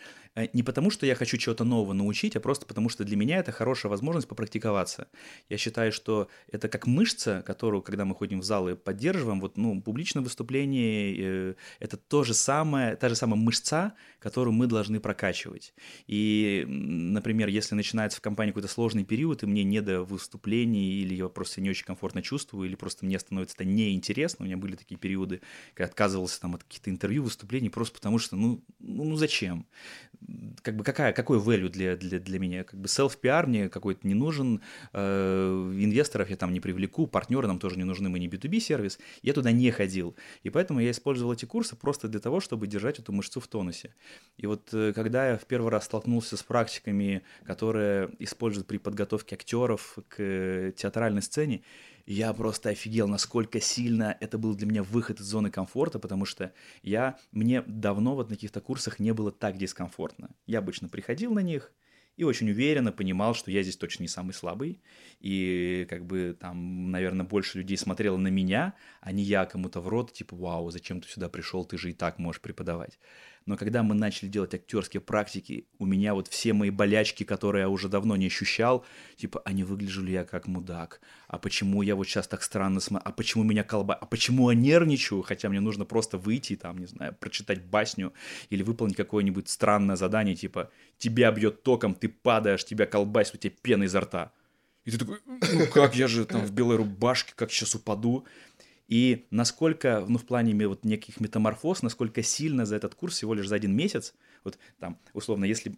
[0.52, 3.52] не потому, что я хочу чего-то нового научить, а просто потому, что для меня это
[3.52, 5.08] хорошая возможность попрактиковаться.
[5.48, 9.80] Я считаю, что это как мышца, которую, когда мы ходим в залы, поддерживаем, вот, ну,
[9.80, 15.72] публичное выступление э,– это то же самое, та же самая мышца, которую мы должны прокачивать.
[16.06, 21.14] И, например, если начинается в компании какой-то сложный период, и мне не до выступлений, или
[21.14, 24.74] я просто не очень комфортно чувствую, или просто мне становится это неинтересно, у меня были
[24.74, 25.42] такие периоды,
[25.74, 29.66] когда отказывался там от каких-то интервью, выступлений, просто потому что, ну, ну, ну зачем?
[30.62, 32.64] Как бы какая, какой value для, для, для меня?
[32.64, 37.58] Как бы self-PR мне какой-то не нужен, э, инвесторов я там не привлеку, партнеры нам
[37.58, 38.98] тоже не нужны, мы не B2B сервис.
[39.22, 40.16] Я туда не ходил.
[40.42, 43.94] И поэтому я использовал эти курсы просто для того, чтобы держать эту мышцу в тонусе.
[44.36, 49.36] И вот э, когда я в первый раз столкнулся с практиками, которые используют при подготовке
[49.36, 51.62] актеров к театральной сцене,
[52.06, 56.52] я просто офигел, насколько сильно это был для меня выход из зоны комфорта, потому что
[56.82, 60.30] я, мне давно вот на каких-то курсах не было так дискомфортно.
[60.46, 61.72] Я обычно приходил на них,
[62.16, 64.80] и очень уверенно понимал, что я здесь точно не самый слабый,
[65.20, 69.88] и как бы там, наверное, больше людей смотрело на меня, а не я кому-то в
[69.88, 72.98] рот, типа, вау, зачем ты сюда пришел, ты же и так можешь преподавать.
[73.46, 77.68] Но когда мы начали делать актерские практики, у меня вот все мои болячки, которые я
[77.68, 81.00] уже давно не ощущал, типа, а не выгляжу ли я как мудак?
[81.28, 83.06] А почему я вот сейчас так странно смотрю?
[83.06, 83.94] А почему меня колба?
[83.94, 85.22] А почему я нервничаю?
[85.22, 88.14] Хотя мне нужно просто выйти, там, не знаю, прочитать басню
[88.48, 93.54] или выполнить какое-нибудь странное задание, типа, тебя бьет током, ты падаешь, тебя колбасит, у тебя
[93.62, 94.32] пена изо рта.
[94.84, 98.26] И ты такой, ну как я же там в белой рубашке, как сейчас упаду.
[98.88, 103.48] И насколько, ну, в плане вот неких метаморфоз, насколько сильно за этот курс всего лишь
[103.48, 105.76] за один месяц, вот там, условно, если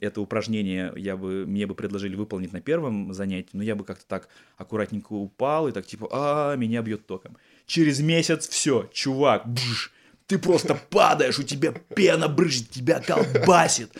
[0.00, 4.04] это упражнение я бы, мне бы предложили выполнить на первом занятии, но я бы как-то
[4.06, 7.36] так аккуратненько упал и так типа, а, меня бьет током.
[7.66, 9.92] Через месяц все, чувак, бж,
[10.26, 13.90] ты просто падаешь, у тебя пена брызжет, тебя колбасит,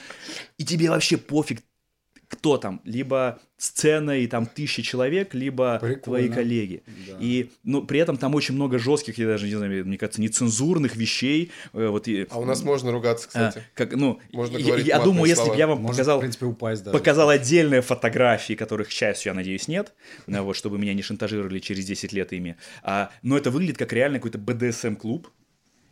[0.57, 1.63] и тебе вообще пофиг,
[2.29, 6.03] кто там, либо сцена и там тысячи человек, либо Прикольно.
[6.03, 6.83] твои коллеги.
[7.09, 7.17] Да.
[7.21, 10.95] И, ну, при этом там очень много жестких, я даже не знаю, мне кажется, нецензурных
[10.95, 11.51] вещей.
[11.73, 13.67] э, Вот, и, А у нас можно ругаться, а, кстати.
[13.75, 15.59] как, ну, Можно я, говорить я думаю, если бы слова.
[15.59, 16.97] я вам Может, показал в принципе, упасть даже.
[16.97, 19.95] показал отдельные фотографии, которых, к счастью, я надеюсь, нет,
[20.27, 22.57] вот, чтобы меня не шантажировали через 10 лет ими.
[22.83, 25.29] А, но это выглядит как реально какой-то BDSM-клуб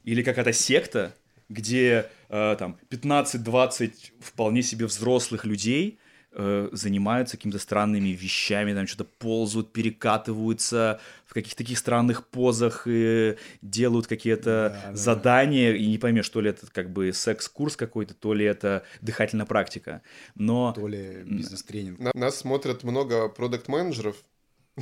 [0.04, 1.14] или какая-то секта,
[1.48, 5.98] где э, там 15-20 вполне себе взрослых людей
[6.36, 13.36] э, занимаются какими-то странными вещами, там что-то ползают, перекатываются в каких-то таких странных позах, э,
[13.62, 14.96] делают какие-то Да, да.
[14.96, 19.46] задания, и не поймешь, то ли это как бы секс-курс какой-то, то ли это дыхательная
[19.46, 20.02] практика.
[20.34, 21.98] Но То ли бизнес-тренинг.
[21.98, 24.16] На- Нас смотрят много продукт-менеджеров.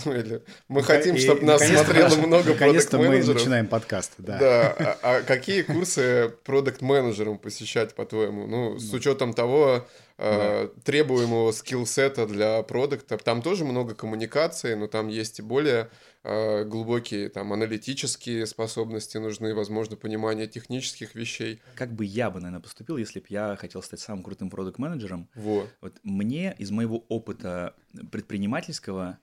[0.05, 4.39] Ну, или мы И- хотим, чтобы нас наконец-то- смотрело много Наконец-то мы начинаем подкаст, да.
[4.39, 8.47] Да, а, а какие курсы продукт-менеджерам посещать, по-твоему?
[8.47, 15.09] Ну, с учетом того э, требуемого скилл-сета для продукта, там тоже много коммуникации, но там
[15.09, 15.91] есть и более
[16.23, 21.61] э, глубокие там аналитические способности нужны, возможно, понимание технических вещей.
[21.75, 25.29] как бы я бы, наверное, поступил, если бы я хотел стать самым крутым продукт-менеджером?
[25.35, 25.69] Вот.
[25.81, 27.75] Вот мне из моего опыта
[28.13, 29.19] предпринимательского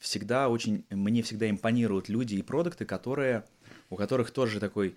[0.00, 3.44] всегда очень, мне всегда импонируют люди и продукты, которые,
[3.88, 4.96] у которых тоже такой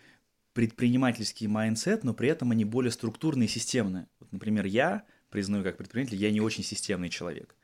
[0.54, 4.08] предпринимательский mindset, но при этом они более структурные и системные.
[4.20, 7.56] Вот, например, я, признаю как предприниматель, я не очень системный человек.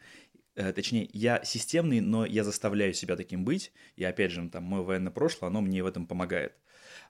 [0.55, 3.73] Э, Точнее, я системный, но я заставляю себя таким быть.
[3.95, 6.53] И опять же, там, мое военное прошлое, оно мне в этом помогает.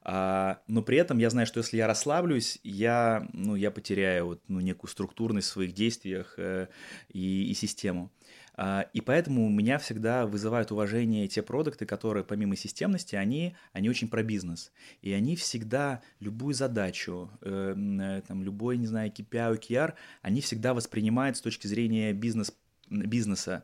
[0.02, 4.44] А, но при этом я знаю, что если я расслаблюсь, я, ну, я потеряю вот,
[4.48, 6.68] ну, некую структурность в своих действиях э,
[7.10, 8.12] и, и систему.
[8.60, 13.88] А, и поэтому у меня всегда вызывают уважение те продукты, которые помимо системности, они, они
[13.88, 14.72] очень про бизнес.
[15.04, 19.94] И они всегда любую задачу, э, э, там, любой, не знаю, KPI, OKR,
[20.24, 22.52] они всегда воспринимают с точки зрения бизнес,
[22.90, 23.64] бизнеса.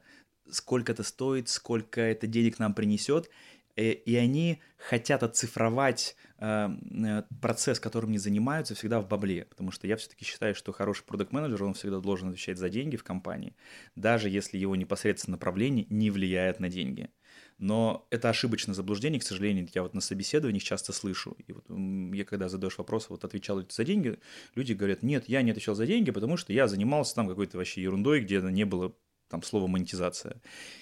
[0.52, 3.32] Сколько это стоит, сколько это денег нам принесет,
[3.76, 9.72] Э, и они хотят оцифровать э, э, процесс, которым они занимаются, всегда в бабле, потому
[9.72, 13.56] что я все-таки считаю, что хороший продукт-менеджер, он всегда должен отвечать за деньги в компании,
[13.96, 17.10] даже если его непосредственное направление не влияет на деньги.
[17.58, 21.36] Но это ошибочное заблуждение, к сожалению, я вот на собеседованиях часто слышу.
[21.48, 21.66] И вот
[22.14, 24.20] я когда задаешь вопрос, вот отвечал ли ты за деньги,
[24.54, 27.82] люди говорят, нет, я не отвечал за деньги, потому что я занимался там какой-то вообще
[27.82, 28.94] ерундой, где не было
[29.34, 30.36] там слова монетизация.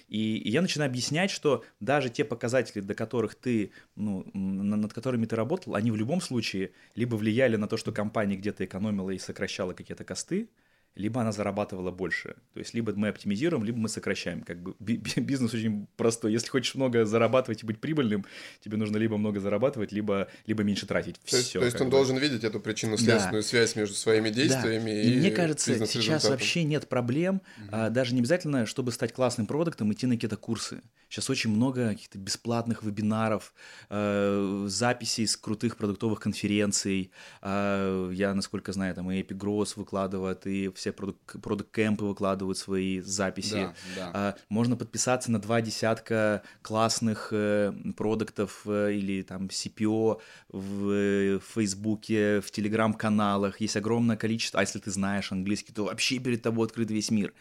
[0.09, 5.25] И, и я начинаю объяснять, что даже те показатели, до которых ты, ну, над которыми
[5.25, 9.19] ты работал, они в любом случае либо влияли на то, что компания где-то экономила и
[9.19, 10.49] сокращала какие-то косты,
[10.95, 12.35] либо она зарабатывала больше.
[12.53, 14.41] То есть либо мы оптимизируем, либо мы сокращаем.
[14.43, 16.33] Как бы би- би- бизнес очень простой.
[16.33, 18.25] Если хочешь много зарабатывать и быть прибыльным,
[18.63, 21.19] тебе нужно либо много зарабатывать, либо, либо меньше тратить.
[21.29, 21.91] То есть, Всё, то есть он бы.
[21.91, 25.01] должен видеть эту причинно-следственную связь между своими действиями Да.
[25.01, 29.47] и, И мне кажется, сейчас вообще нет проблем, а, даже не обязательно, чтобы стать классным
[29.47, 30.81] продуктом, идти на какие-то курсы.
[31.09, 33.53] Сейчас очень много каких-то бесплатных вебинаров,
[33.89, 37.11] э, записей с крутых продуктовых конференций.
[37.41, 43.01] А, я, насколько знаю, там и Epic Growth выкладывает, и все продукт- продукт-кемпы выкладывают свои
[43.01, 43.51] записи.
[43.53, 44.11] Да, да.
[44.13, 51.37] А, Можно подписаться на два десятка классных э, продуктов э, или там CPO в э,
[51.37, 53.61] в Фейсбуке, в Телеграм-каналах.
[53.61, 57.31] Есть огромное количество, а если ты знаешь английский, то вообще перед тобой открыт весь мир.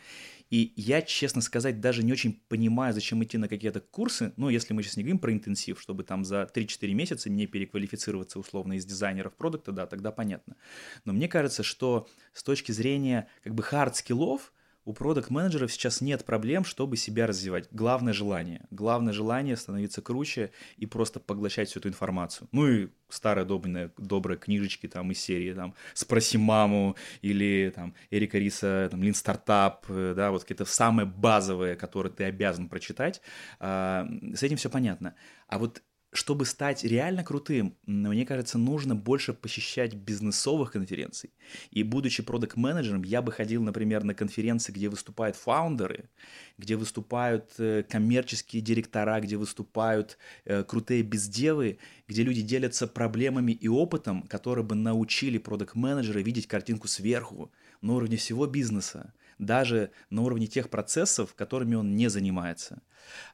[0.50, 4.74] И я, честно сказать, даже не очень понимаю, зачем идти на какие-то курсы, ну, если
[4.74, 8.84] мы сейчас не говорим про интенсив, чтобы там за 3-4 месяца не переквалифицироваться условно из
[8.84, 10.56] дизайнеров продукта, да, тогда понятно.
[11.04, 14.52] Но мне кажется, что с точки зрения как бы хард-скиллов,
[14.90, 17.68] у продукт-менеджеров сейчас нет проблем, чтобы себя развивать.
[17.70, 18.66] Главное желание.
[18.72, 22.48] Главное желание становиться круче и просто поглощать всю эту информацию.
[22.50, 28.38] Ну и старые добрые, добрые книжечки там из серии там «Спроси маму» или там Эрика
[28.38, 33.22] Риса там «Лин Стартап», э, да, вот какие-то самые базовые, которые ты обязан прочитать.
[33.60, 35.14] А, С этим все понятно.
[35.46, 41.30] А вот чтобы стать реально крутым, мне кажется, нужно больше посещать бизнесовых конференций.
[41.70, 46.10] И будучи продакт-менеджером, я бы ходил, например, на конференции, где выступают фаундеры,
[46.58, 53.68] где выступают э, коммерческие директора, где выступают э, крутые бездевы, где люди делятся проблемами и
[53.68, 60.46] опытом, которые бы научили продакт-менеджера видеть картинку сверху, на уровне всего бизнеса, даже на уровне
[60.46, 62.82] тех процессов, которыми он не занимается.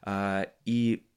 [0.01, 1.07] А, И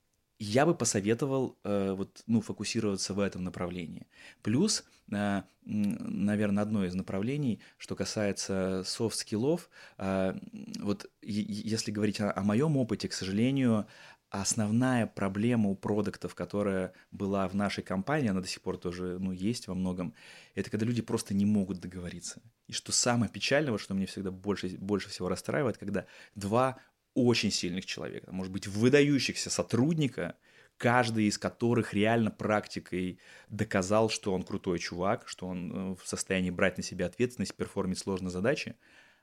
[0.40, 4.07] я бы посоветовал э, вот, ну, фокусироваться в этом направлении.
[4.42, 9.68] Плюс, э, наверное, одно из направлений, что касается софт-скиллов,
[9.99, 10.34] э,
[10.80, 13.86] вот если говорить о, о моем опыте, к сожалению,
[14.30, 19.32] основная проблема у продуктов, которая была в нашей компании, она до сих пор тоже ну,
[19.32, 20.14] есть во многом,
[20.55, 22.41] это когда люди просто не могут договориться.
[22.66, 26.78] И что самое печальное, вот что меня всегда больше, больше всего расстраивает, когда два
[27.14, 30.36] очень сильных человека, может быть, выдающихся сотрудника,
[30.76, 36.50] каждый из которых реально практикой доказал, что он крутой чувак, что он э, в состоянии
[36.50, 38.76] брать на себя ответственность, перформить сложные задачи,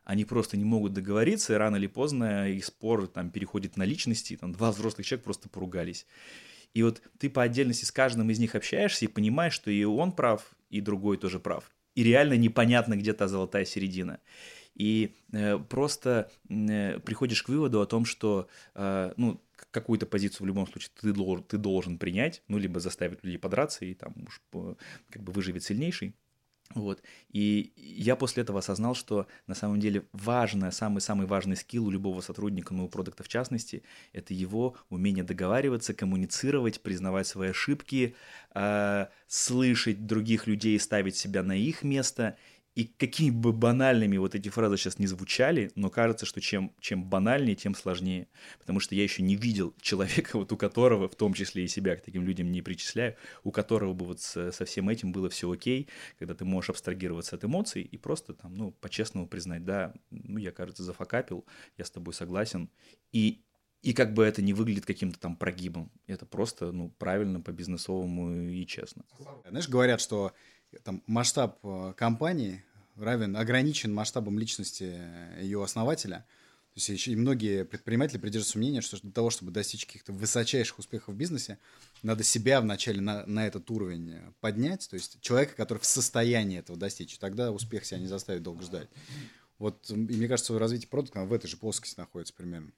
[0.04, 4.38] они просто не могут договориться, и рано или поздно их спор там переходит на личности,
[4.38, 6.06] там два взрослых человека просто поругались.
[6.74, 10.12] И вот ты по отдельности с каждым из них общаешься и понимаешь, что и он
[10.12, 11.72] прав, и другой тоже прав.
[11.96, 14.20] И реально непонятно, где та золотая середина.
[14.78, 20.48] И э, просто э, приходишь к выводу о том, что э, ну, какую-то позицию в
[20.48, 24.42] любом случае ты должен, ты должен принять, ну, либо заставить людей подраться, и там уж
[25.10, 26.14] как бы выживет сильнейший.
[26.76, 27.02] Вот.
[27.32, 32.22] И я после этого осознал, что на самом деле важное, самый-самый важный скилл у любого
[32.22, 38.16] сотрудника, ну, у продукта в частности, это его умение договариваться, коммуницировать, признавать свои ошибки,
[38.54, 42.38] э, слышать других людей, ставить себя на их место
[42.78, 47.04] и какими бы банальными вот эти фразы сейчас не звучали, но кажется, что чем, чем
[47.04, 48.28] банальнее, тем сложнее.
[48.60, 51.96] Потому что я еще не видел человека, вот у которого, в том числе и себя
[51.96, 55.52] к таким людям не причисляю, у которого бы вот со, со всем этим было все
[55.52, 55.88] окей,
[56.20, 60.52] когда ты можешь абстрагироваться от эмоций и просто там, ну, по-честному признать, да, ну, я,
[60.52, 61.48] кажется, зафакапил,
[61.80, 62.70] я с тобой согласен.
[63.12, 63.42] И,
[63.82, 65.92] и как бы это не выглядит каким-то там прогибом.
[66.06, 69.04] Это просто, ну, правильно, по-бизнесовому и честно.
[69.50, 70.34] Знаешь, говорят, что
[70.84, 72.64] там масштаб э, компании
[72.96, 75.00] равен, ограничен масштабом личности
[75.42, 76.26] ее основателя.
[76.74, 80.78] То есть еще и многие предприниматели придерживаются мнения, что для того, чтобы достичь каких-то высочайших
[80.78, 81.58] успехов в бизнесе,
[82.04, 86.78] надо себя вначале на, на этот уровень поднять, то есть человека, который в состоянии этого
[86.78, 88.90] достичь, тогда успех себя не заставит долго ждать.
[89.58, 92.72] Вот, и мне кажется, развитие продукта в этой же плоскости находится примерно.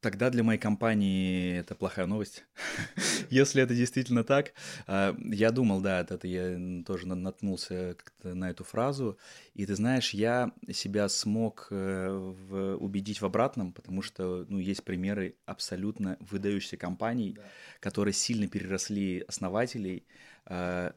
[0.00, 2.44] Тогда для моей компании это плохая новость.
[3.30, 4.52] Если это действительно так.
[4.86, 9.18] А, я думал, да, это я тоже наткнулся на эту фразу.
[9.54, 15.34] И ты знаешь, я себя смог э, убедить в обратном, потому что ну, есть примеры
[15.46, 17.36] абсолютно выдающихся компаний,
[17.80, 20.04] которые сильно переросли основателей
[20.46, 20.94] а,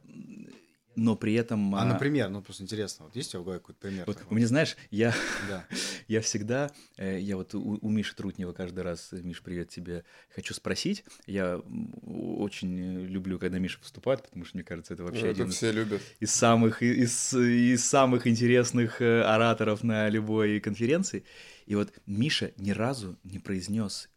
[0.96, 1.74] но при этом...
[1.74, 4.04] А, а, например, ну просто интересно, вот есть у тебя какой-то пример?
[4.06, 5.14] Вот, у меня, знаешь, я,
[5.48, 5.64] да.
[6.08, 10.54] я всегда, э, я вот у, у Миши Трутнева каждый раз, Миш, привет тебе, хочу
[10.54, 11.58] спросить, я
[12.04, 15.74] очень люблю, когда Миша выступает, потому что, мне кажется, это вообще ну, один все из,
[15.74, 16.02] любят.
[16.20, 21.24] из самых, из, из самых интересных э, ораторов на любой конференции.
[21.66, 24.08] И вот Миша ни разу не произнес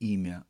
[0.00, 0.44] имя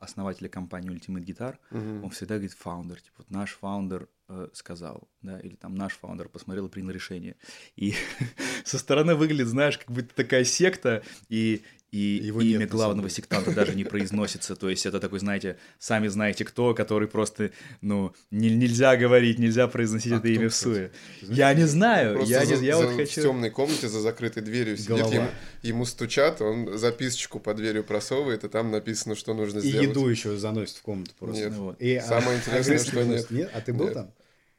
[0.00, 2.06] основателя компании Ultimate Guitar, угу.
[2.06, 6.28] он всегда говорит founder, типа вот наш founder э, сказал, да, или там наш founder
[6.28, 7.36] посмотрел и принял решение.
[7.76, 7.94] И
[8.64, 13.52] со стороны выглядит, знаешь, как будто такая секта, и и Его имя нет, главного сектанта
[13.52, 14.56] даже не произносится.
[14.56, 19.68] То есть это такой, знаете, сами знаете кто, который просто, ну, не, нельзя говорить, нельзя
[19.68, 20.90] произносить а это имя в суе.
[21.22, 23.20] Я не знаю, я, за, не, я за, вот хочу...
[23.20, 25.28] В темной комнате за закрытой дверью сидит, ему,
[25.62, 29.86] ему стучат, он записочку под дверью просовывает, и там написано, что нужно сделать.
[29.86, 31.44] И еду еще заносит в комнату просто.
[31.44, 31.54] Нет.
[31.54, 31.80] Вот.
[31.80, 33.30] И, Самое а, интересное, что нет.
[33.30, 33.50] нет.
[33.54, 33.94] А ты был нет.
[33.94, 34.12] там?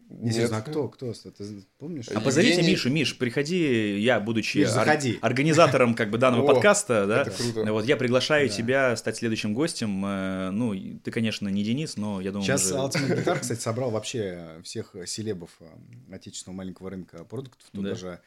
[0.10, 0.51] Нет.
[0.51, 1.14] А кто, кто?
[1.14, 2.07] Ты помнишь?
[2.07, 2.72] А позовите Евгений...
[2.72, 2.89] Мишу.
[2.89, 4.88] Миш, приходи, я, будучи Миш, ор...
[5.22, 10.03] организатором как бы данного подкаста, да, вот я приглашаю тебя стать следующим гостем.
[10.05, 12.43] Э, ну, ты, конечно, не Денис, но я думаю...
[12.43, 17.70] Сейчас Ultimate Guitar, кстати, собрал вообще всех селебов э, отечественного маленького рынка продуктов.
[17.72, 18.20] Туда же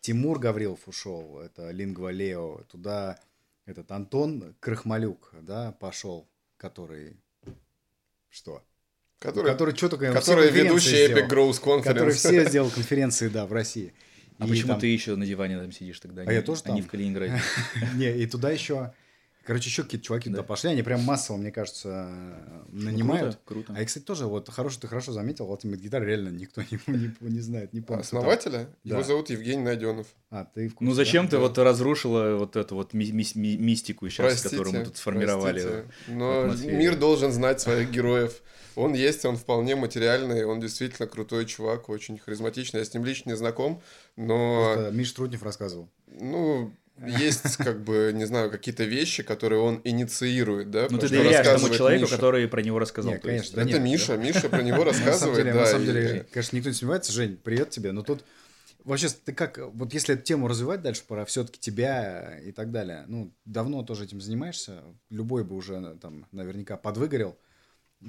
[0.00, 2.62] Тимур Гаврилов ушел, это Лингва Лео.
[2.70, 3.20] Туда
[3.66, 7.16] этот Антон Крахмалюк, да, пошел, который...
[8.30, 8.62] Что?
[9.20, 11.82] Который, который что только который ведущий Epic Growth Conference.
[11.82, 13.92] Который все сделал конференции, да, в России.
[14.38, 14.80] А и почему там...
[14.80, 16.22] ты еще на диване там сидишь тогда?
[16.22, 16.72] А не, я тоже там.
[16.72, 17.38] А не в Калининграде.
[17.96, 18.94] Не, и туда еще...
[19.50, 22.08] Короче, еще какие-то чуваки туда пошли, они прям массово, мне кажется,
[22.68, 23.40] ну, нанимают.
[23.44, 26.78] круто, А я, кстати, тоже, вот хорошо, ты хорошо заметил, Ultimate Guitar реально никто не,
[26.86, 28.04] не, не знает, не помнит.
[28.04, 28.68] Основателя?
[28.84, 30.06] Его зовут Евгений Найденов.
[30.30, 34.08] А, ты в курсе, Ну зачем ты вот разрушила вот эту вот ми- ми- мистику
[34.08, 35.84] сейчас, которую мы тут сформировали?
[36.06, 38.42] Но мир должен знать своих героев.
[38.76, 42.78] Он есть, он вполне материальный, он действительно крутой чувак, очень харизматичный.
[42.78, 43.82] Я с ним лично не знаком,
[44.14, 44.90] но...
[44.92, 45.90] Миш Труднев рассказывал.
[46.06, 46.72] Ну,
[47.06, 50.86] есть, как бы, не знаю, какие-то вещи, которые он инициирует, да?
[50.90, 52.14] Ну, ты доверяешь тому человеку, Миша.
[52.14, 53.12] который про него рассказал.
[53.12, 53.56] Нет, конечно.
[53.56, 54.22] Да это нет, Миша, да.
[54.22, 55.54] Миша про него рассказывает, да.
[55.54, 57.12] На самом деле, конечно, никто не сомневается.
[57.12, 57.92] Жень, привет тебе.
[57.92, 58.24] Но тут
[58.84, 63.04] Вообще, ты как, вот если эту тему развивать дальше, пора все-таки тебя и так далее.
[63.08, 64.82] Ну, давно тоже этим занимаешься.
[65.10, 67.38] Любой бы уже там наверняка подвыгорел.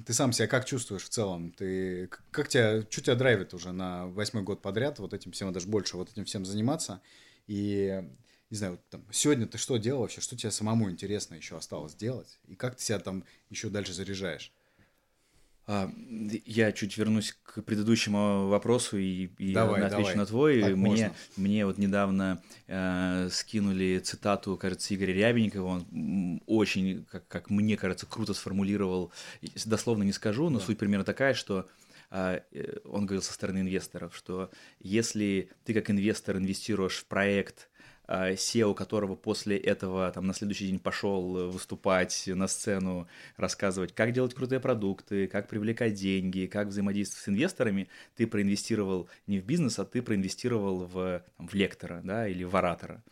[0.06, 1.52] Ты сам себя как чувствуешь в целом?
[1.52, 5.68] Ты как тебя, что тебя драйвит уже на восьмой год подряд вот этим всем, даже
[5.68, 7.02] больше вот этим всем заниматься?
[7.48, 8.02] И
[8.52, 11.96] не знаю, вот, там, сегодня ты что делал вообще, что тебе самому интересно еще осталось
[11.96, 12.38] делать?
[12.48, 14.52] И как ты себя там еще дальше заряжаешь?
[15.68, 15.90] А,
[16.46, 20.16] я чуть вернусь к предыдущему вопросу и, и давай, отвечу давай.
[20.16, 20.62] на твой.
[20.62, 21.16] Так мне, можно.
[21.38, 25.66] мне вот недавно э, скинули цитату, кажется, Игоря Рябенникова.
[25.66, 29.14] Он очень, как, как мне кажется, круто сформулировал.
[29.66, 30.66] Дословно не скажу, но Да.
[30.66, 31.70] суть примерно такая, что
[32.10, 37.70] а, э, он говорил со стороны инвесторов, что если ты как инвестор инвестируешь в проект,
[38.08, 44.12] SEO которого после этого там на следующий день пошел э, выступать на сцену, рассказывать, как
[44.12, 49.80] делать крутые продукты, как привлекать деньги, как взаимодействовать с инвесторами, ты проинвестировал не в бизнес,
[49.80, 53.04] а ты проинвестировал в, там, в лектора, да, или в оратора.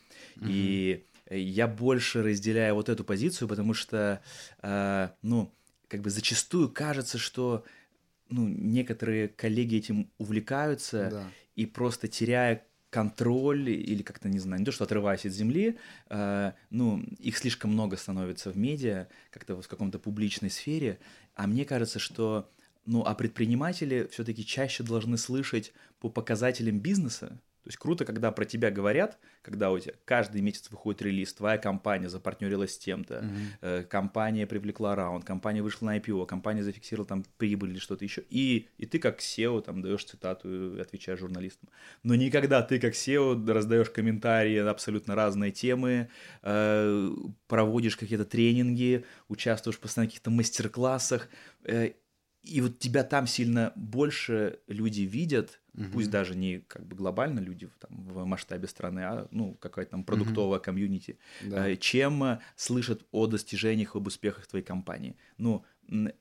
[0.42, 4.22] И я больше разделяю вот эту позицию, потому что,
[4.62, 5.54] э, ну,
[5.88, 7.64] как бы зачастую кажется, что
[8.30, 11.32] ну, некоторые коллеги этим увлекаются, Да.
[11.56, 15.78] и просто теряя контроль или как-то, не знаю, не то, что отрываясь от земли,
[16.10, 21.00] э, ну, их слишком много становится в медиа, как-то в каком-то публичной сфере,
[21.36, 22.50] а мне кажется, что,
[22.86, 28.46] ну, а предприниматели все-таки чаще должны слышать по показателям бизнеса, то есть круто, когда про
[28.46, 33.36] тебя говорят, когда у тебя каждый месяц выходит релиз, твоя компания запартнерилась с тем-то, Мгм.
[33.62, 38.24] э, компания привлекла раунд, компания вышла на IPO, компания зафиксировала там прибыль или что-то еще.
[38.30, 41.70] И, и ты как SEO там даешь цитату и отвечаешь журналистам.
[42.04, 46.10] Но никогда ты как SEO раздаешь комментарии на абсолютно разные темы,
[46.44, 47.10] э,
[47.48, 51.30] проводишь какие-то тренинги, участвуешь постоянно в каких-то мастер-классах,
[51.66, 51.92] э,
[52.44, 55.92] и вот тебя там сильно больше люди видят, Мгм.
[55.92, 59.92] пусть даже не как бы глобально люди в, там, в масштабе страны, а ну какая-то
[59.92, 61.70] там продуктовая комьюнити, Да.
[61.70, 65.16] э, чем э, слышат о достижениях, об успехах твоей компании.
[65.38, 65.64] Ну,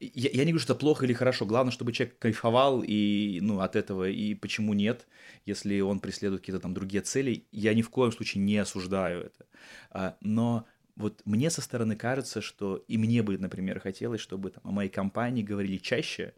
[0.01, 3.61] я, я не говорю, что это плохо или хорошо, главное, чтобы человек кайфовал и, ну,
[3.61, 5.07] от этого, и почему нет,
[5.47, 9.47] если он преследует какие-то там другие цели, я ни в коем случае не осуждаю это.
[9.91, 10.67] А, Но
[10.99, 14.91] вот мне со стороны кажется, что и мне бы, например, хотелось, чтобы там, о моей
[14.91, 16.35] компании говорили чаще,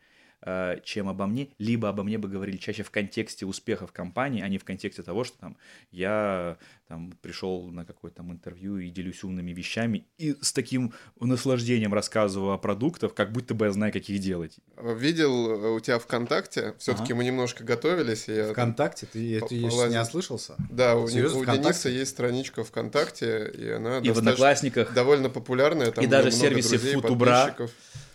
[0.85, 4.59] чем обо мне, либо обо мне бы говорили чаще в контексте успехов компании, а не
[4.59, 5.57] в контексте того, что там
[5.91, 6.57] я
[6.91, 12.53] там пришел на какое-то там интервью и делюсь умными вещами и с таким наслаждением рассказываю
[12.53, 14.57] о продуктах, как будто бы я знаю, как их делать.
[14.77, 17.15] Видел э, у тебя ВКонтакте, все-таки Ага.
[17.15, 18.29] мы немножко готовились.
[18.29, 18.51] и я...
[18.51, 19.07] ВКонтакте?
[19.07, 20.57] Ты, ты не ослышался?
[20.69, 21.45] Да, у, Серьезно, у?
[21.45, 25.93] Дениса есть страничка ВКонтакте, и она И в Одноклассниках, довольно популярная.
[25.93, 27.57] Там И даже в сервисе друзей, Футубра.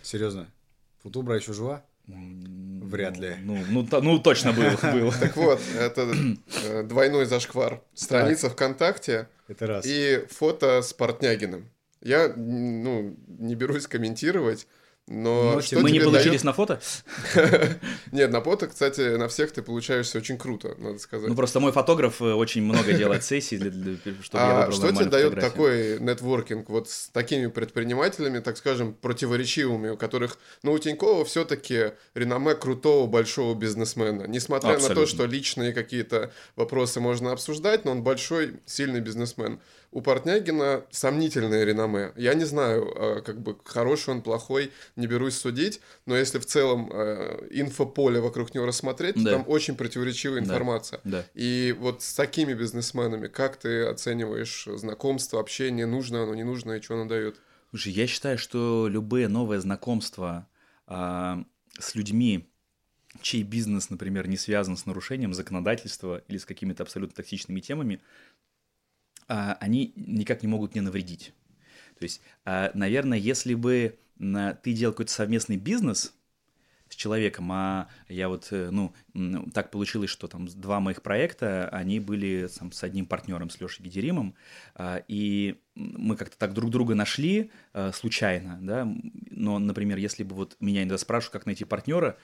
[0.02, 0.48] Серьезно?
[1.02, 1.82] Футубра еще жива?
[2.06, 3.36] Вряд ли.
[3.42, 4.70] Ну, ну, та- ну, точно был.
[4.92, 5.12] был.
[5.12, 6.12] Так вот, это
[6.84, 7.82] двойной зашквар.
[7.94, 9.84] Страница ВКонтакте Это раз.
[9.86, 11.68] и фото с Портнягиным.
[12.00, 14.68] Я, ну, не берусь комментировать,
[15.08, 16.80] но, Но что Мы не получились дает- на фото?
[18.12, 21.28] Нет, на фото, кстати, на всех ты получаешься очень круто, надо сказать.
[21.28, 24.72] Ну, просто мой фотограф э, очень много делает сессий, для, для- чтобы я а выбрал
[24.72, 30.72] что тебе дает такой нетворкинг вот с такими предпринимателями, так скажем, противоречивыми, у которых, ну,
[30.72, 34.24] у Тинькова все-таки реноме крутого большого бизнесмена.
[34.26, 35.06] Несмотря на то, Абсолютно.
[35.06, 39.60] что личные какие-то вопросы можно обсуждать, но он большой, сильный бизнесмен.
[39.90, 42.12] У Портнягина сомнительное реноме.
[42.16, 46.46] Я не знаю, э, как бы хороший он, плохой, не берусь судить, но если в
[46.46, 49.30] целом э, инфополе вокруг него рассмотреть, то Да.
[49.32, 50.46] там очень противоречивая Да.
[50.46, 51.00] информация.
[51.04, 51.24] Да.
[51.34, 56.82] И вот с такими бизнесменами, как ты оцениваешь знакомство, общение, нужно оно, не нужно, и
[56.82, 57.36] что оно дает?
[57.70, 60.46] Слушай, я считаю, что любые новые знакомства
[60.86, 61.44] а,
[61.78, 62.48] с людьми,
[63.22, 68.00] чей бизнес, например, не связан с нарушением законодательства или с какими-то абсолютно токсичными темами,
[69.26, 71.32] они никак не могут мне навредить.
[71.98, 76.14] То есть, а, наверное, если бы ты делал какой-то совместный бизнес
[76.88, 78.92] с человеком, а я вот, э, ну,
[79.52, 83.84] так получилось, что там два моих проекта, они были там, с одним партнером, с Лешей
[83.84, 84.34] Гедеримом,
[84.74, 88.88] а, и мы как-то так друг друга нашли а, случайно, да,
[89.30, 92.16] но, например, если бы вот меня иногда спрашивают, как найти партнера,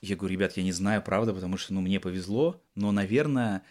[0.00, 3.62] я говорю, ребят, я не знаю, правда, потому что, ну, мне повезло, но, наверное,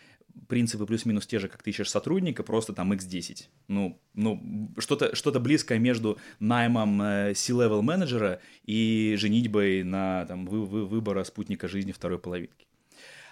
[0.48, 3.46] принципы плюс-минус те же, как ты ищешь сотрудника, просто там x10.
[3.68, 10.66] Ну, ну что-то что близкое между наймом э, C-level менеджера и женитьбой на там, вы,
[10.66, 12.68] вы, выбора спутника жизни второй половинки.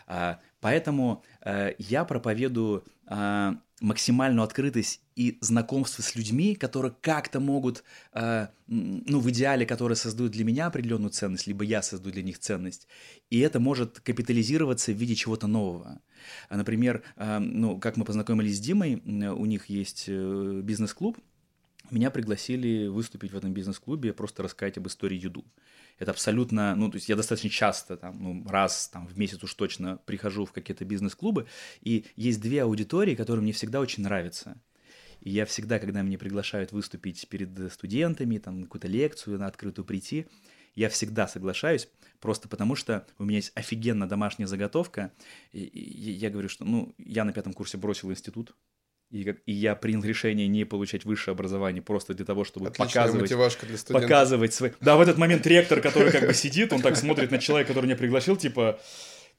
[0.07, 7.83] А, поэтому э, я проповедую а, максимальную открытость и знакомство с людьми, которые как-то могут,
[8.13, 12.39] э, ну, в идеале, которые создают для меня определенную ценность, либо я создаю для них
[12.39, 12.87] ценность.
[13.29, 15.99] И это может капитализироваться в виде чего-то нового.
[16.47, 21.17] А, Например, э, ну, как мы познакомились с Димой, у них есть э, бизнес-клуб,
[21.89, 25.43] меня пригласили выступить в этом бизнес-клубе, просто рассказать об истории Юду.
[25.99, 29.53] Это абсолютно, ну, то есть я достаточно часто, там, ну, раз там, в месяц уж
[29.53, 31.47] точно прихожу в какие-то бизнес-клубы,
[31.81, 34.61] и есть две аудитории, которые мне всегда очень нравятся.
[35.21, 40.25] И я всегда, когда меня приглашают выступить перед студентами, там, какую-то лекцию, на открытую прийти,
[40.73, 41.89] я всегда соглашаюсь,
[42.19, 45.11] просто потому что у меня есть офигенно домашняя заготовка,
[45.51, 48.55] и, и я говорю, что, ну, я на пятом курсе бросил институт,
[49.11, 53.07] и, как, и я принял решение не получать высшее образование просто для того, чтобы Отличная
[53.07, 53.29] показывать,
[53.67, 54.01] для студентов.
[54.01, 54.71] показывать свои...
[54.79, 57.87] Да, в этот момент ректор, который как бы сидит, он так смотрит на человека, который
[57.87, 58.79] меня пригласил, типа,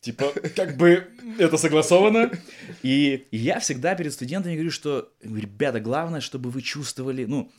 [0.01, 1.07] типа, как бы
[1.39, 2.31] это согласовано.
[2.83, 7.51] И я всегда перед студентами говорю, что, ребята, главное, чтобы вы чувствовали, ну,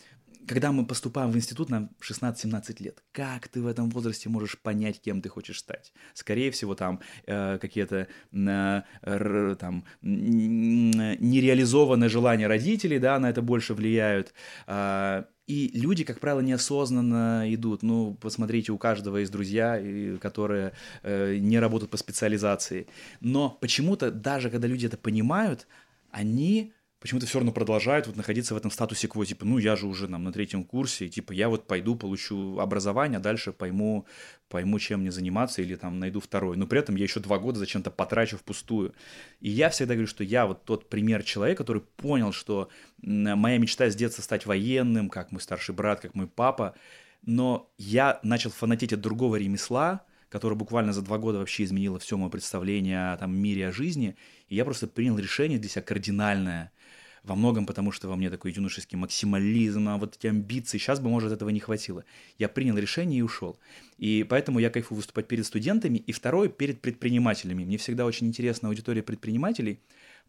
[0.47, 3.03] когда мы поступаем в институт, нам 16-17 лет.
[3.11, 5.93] Как ты в этом возрасте можешь понять, кем ты хочешь стать?
[6.13, 13.73] Скорее всего, там э, какие-то э, р, там нереализованные желания родителей, да, на это больше
[13.73, 14.33] влияют.
[14.67, 17.83] Э, и люди, как правило, неосознанно идут.
[17.83, 19.81] Ну, посмотрите, у каждого есть друзья,
[20.21, 20.71] которые
[21.01, 22.87] э, не работают по специализации.
[23.19, 25.67] Но почему-то, даже когда люди это понимают,
[26.11, 26.73] они
[27.03, 30.07] почему-то все равно продолжают вот находиться в этом статусе кво, типа, ну, я же уже
[30.07, 34.05] нам на третьем курсе, и, типа, я вот пойду, получу образование, а дальше пойму,
[34.47, 36.55] пойму, чем мне заниматься, или там найду второй.
[36.55, 38.93] Но при этом я еще два года зачем-то потрачу впустую.
[39.41, 42.69] И я всегда говорю, что я вот тот пример человека, который понял, что
[43.01, 46.73] моя мечта с детства стать военным, как мой старший брат, как мой папа,
[47.21, 52.15] но я начал фанатеть от другого ремесла, которое буквально за два года вообще изменило все
[52.15, 54.15] мое представление о там, мире, о жизни,
[54.47, 56.71] и я просто принял решение для себя кардинальное–
[57.23, 61.09] во многом потому, что во мне такой юношеский максимализм, а вот эти амбиции, сейчас бы,
[61.09, 62.03] может, этого не хватило.
[62.37, 63.57] Я принял решение и ушел.
[63.97, 67.63] И поэтому я кайфую выступать перед студентами, и второе, перед предпринимателями.
[67.63, 69.79] Мне всегда очень интересна аудитория предпринимателей,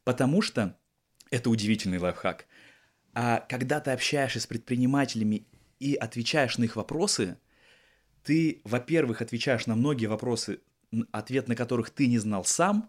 [0.05, 0.79] потому что
[1.31, 2.47] это удивительный лайфхак.
[3.13, 5.47] А когда ты общаешься с предпринимателями
[5.81, 7.39] и отвечаешь на их вопросы,
[8.23, 10.61] ты, во-первых, отвечаешь на многие вопросы,
[11.11, 12.89] ответ на которых ты не знал сам,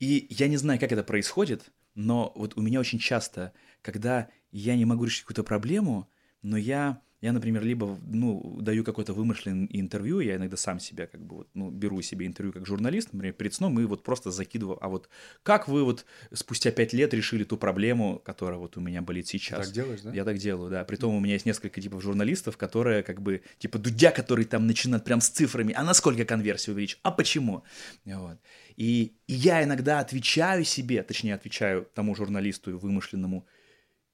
[0.00, 4.76] и я не знаю, как это происходит, но вот у меня очень часто, когда я
[4.76, 6.08] не могу решить какую-то проблему,
[6.42, 11.24] но я, я, например, либо ну, даю какое-то вымышленное интервью, я иногда сам себя как
[11.24, 14.78] бы вот, ну, беру себе интервью как журналист, например, перед сном и вот просто закидываю,
[14.84, 15.08] а вот
[15.42, 19.60] как вы вот спустя пять лет решили ту проблему, которая вот у меня болит сейчас?
[19.60, 20.12] Ты так делаешь, да?
[20.12, 20.84] Я так делаю, да.
[20.84, 25.04] Притом у меня есть несколько типов журналистов, которые как бы, типа Дудя, который там начинает
[25.04, 27.64] прям с цифрами, а насколько конверсию увеличить, а почему?
[28.04, 28.38] Вот.
[28.76, 33.46] И, и я иногда отвечаю себе, точнее, отвечаю тому журналисту вымышленному,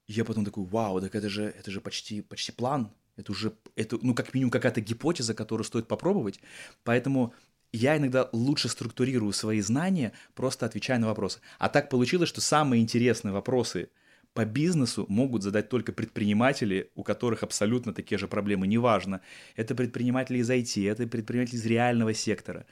[0.07, 3.53] и я потом такой, вау, так это же, это же почти, почти план, это уже,
[3.75, 6.39] это, ну, как минимум какая-то гипотеза, которую стоит попробовать.
[6.83, 7.33] Поэтому
[7.71, 11.39] я иногда лучше структурирую свои знания, просто отвечая на вопросы.
[11.57, 13.89] А так получилось, что самые интересные вопросы
[14.33, 18.65] по бизнесу могут задать только предприниматели, у которых абсолютно такие же проблемы.
[18.67, 19.21] Неважно,
[19.55, 22.65] это предприниматели из IT, это предприниматели из реального сектора.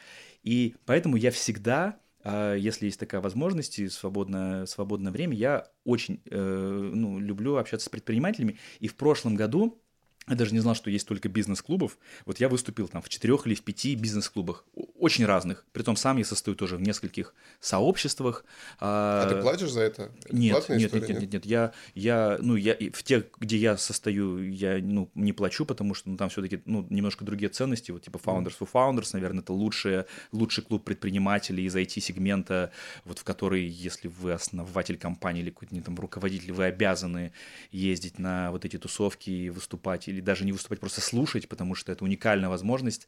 [0.44, 6.22] И поэтому я всегда, а, если есть такая возможность и свободное, свободное время, я очень
[6.30, 6.38] э,
[6.94, 8.58] ну, люблю общаться с предпринимателями.
[8.80, 9.82] И в прошлом году
[10.30, 11.98] я даже не знал, что есть только бизнес-клубов.
[12.26, 14.66] Вот я выступил там в четырех или в пяти бизнес-клубах,
[14.98, 15.66] очень разных.
[15.72, 18.46] Притом сам я состою тоже в нескольких сообществах.
[18.80, 20.12] А, а ты платишь за это?
[20.26, 23.78] это нет, нет, история, нет, нет, нет, Я, я, ну, я в тех, где я
[23.78, 27.92] состою, я ну, не плачу, потому что ну, там все-таки ну, немножко другие ценности.
[27.92, 32.72] Вот типа Founders for Founders, наверное, это лучший, лучший клуб предпринимателей из IT-сегмента,
[33.06, 37.32] вот в который, если вы основатель компании или какой-то там руководитель, вы обязаны
[37.72, 41.76] ездить на вот эти тусовки и выступать или или даже не выступать, просто слушать, потому
[41.76, 43.08] что это уникальная возможность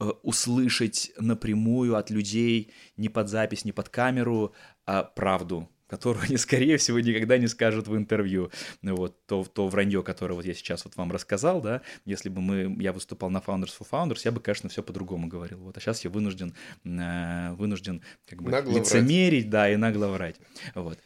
[0.00, 4.54] э, услышать напрямую от людей не под запись, не под камеру,
[4.86, 8.50] а правду, которую они, скорее всего, никогда не скажут в интервью.
[8.82, 12.40] Ну, вот то, то вранье, которое вот я сейчас вот вам рассказал, да, если бы
[12.40, 15.58] мы, я выступал на Founders for Founders, я бы, конечно, все по-другому говорил.
[15.58, 19.50] Вот, а сейчас я вынужден, э, вынужден как бы нагло лицемерить, врать.
[19.50, 20.36] да, и нагло врать.
[20.74, 20.98] Вот.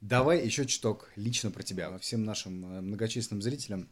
[0.00, 3.88] Давай еще чуток лично про тебя, всем нашим э, многочисленным зрителям.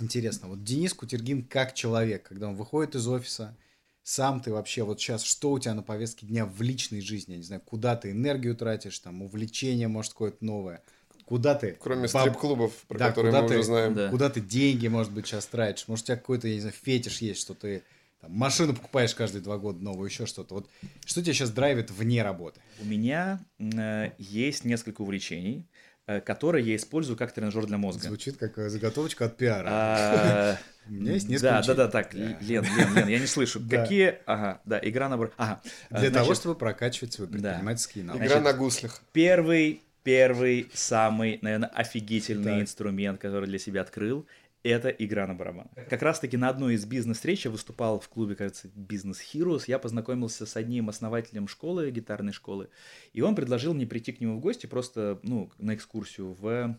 [0.00, 3.56] Интересно, вот Денис Кутергин как человек, когда он выходит из офиса,
[4.04, 7.38] сам ты вообще вот сейчас, что у тебя на повестке дня в личной жизни, я
[7.38, 10.82] не знаю, куда ты энергию тратишь, там, увлечение, может, какое-то новое,
[11.24, 11.76] куда ты...
[11.80, 12.22] Кроме баб...
[12.22, 13.94] стрип-клубов, про да, которые мы ты, уже знаем.
[13.94, 14.08] Да.
[14.08, 17.18] Куда ты деньги, может быть, сейчас тратишь, может, у тебя какой-то, я не знаю, фетиш
[17.18, 17.82] есть, что ты
[18.20, 20.54] там, машину покупаешь каждые два года новую, еще что-то.
[20.54, 20.70] Вот
[21.04, 22.60] что тебя сейчас драйвит вне работы?
[22.80, 25.66] У меня э, есть несколько увлечений.
[25.66, 25.87] Э,
[26.20, 28.08] который я использую как тренажер для мозга.
[28.08, 29.68] Звучит как э, заготовочка от пиара.
[29.70, 31.50] А, У меня есть несколько.
[31.50, 33.60] Да, да, да, так, Лен, Лен, Лен, я не слышу.
[33.70, 34.18] Какие?
[34.24, 35.30] Ага, да, игра на...
[35.36, 35.60] Ага.
[35.90, 38.24] Для того, чтобы прокачивать свои предпринимательские навыки.
[38.24, 39.02] Игра на гуслях.
[39.12, 44.26] Первый, первый, самый, наверное, офигительный инструмент, который для себя открыл,
[44.62, 45.72] это игра на барабанах.
[45.88, 49.64] Как раз-таки на одной из бизнес-встреч я выступал в клубе, кажется, Business Heroes.
[49.66, 52.68] Я познакомился с одним основателем школы, гитарной школы,
[53.12, 56.78] и он предложил мне прийти к нему в гости просто, ну, на экскурсию в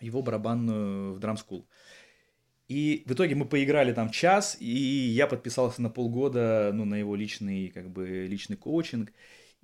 [0.00, 1.68] его барабанную, в драм-скул.
[2.68, 7.14] И в итоге мы поиграли там час, и я подписался на полгода, ну, на его
[7.14, 9.12] личный, как бы, личный коучинг.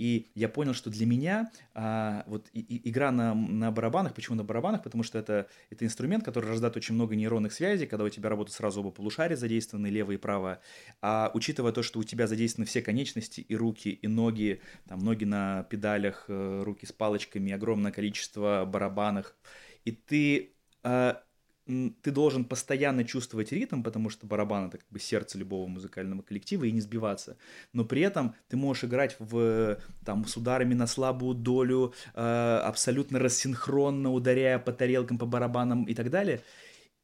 [0.02, 4.34] И я понял, что для меня а, вот и, и, игра на, на барабанах, почему
[4.36, 4.82] на барабанах?
[4.82, 8.56] Потому что это, это инструмент, который рождает очень много нейронных связей, когда у тебя работают
[8.56, 10.60] сразу оба полушария задействованы, левое и правое.
[11.02, 15.22] А учитывая то, что у тебя задействованы все конечности, и руки, и ноги, там ноги
[15.24, 19.36] на педалях, э, руки с палочками, огромное количество барабанах,
[19.84, 21.22] и ты а,
[21.66, 26.64] ты должен постоянно чувствовать ритм, потому что барабан это как бы сердце любого музыкального коллектива
[26.64, 27.36] и не сбиваться.
[27.72, 33.18] Но при этом ты можешь играть в там с ударами на слабую долю, э, абсолютно
[33.18, 36.40] рассинхронно ударяя по тарелкам, по барабанам и так далее.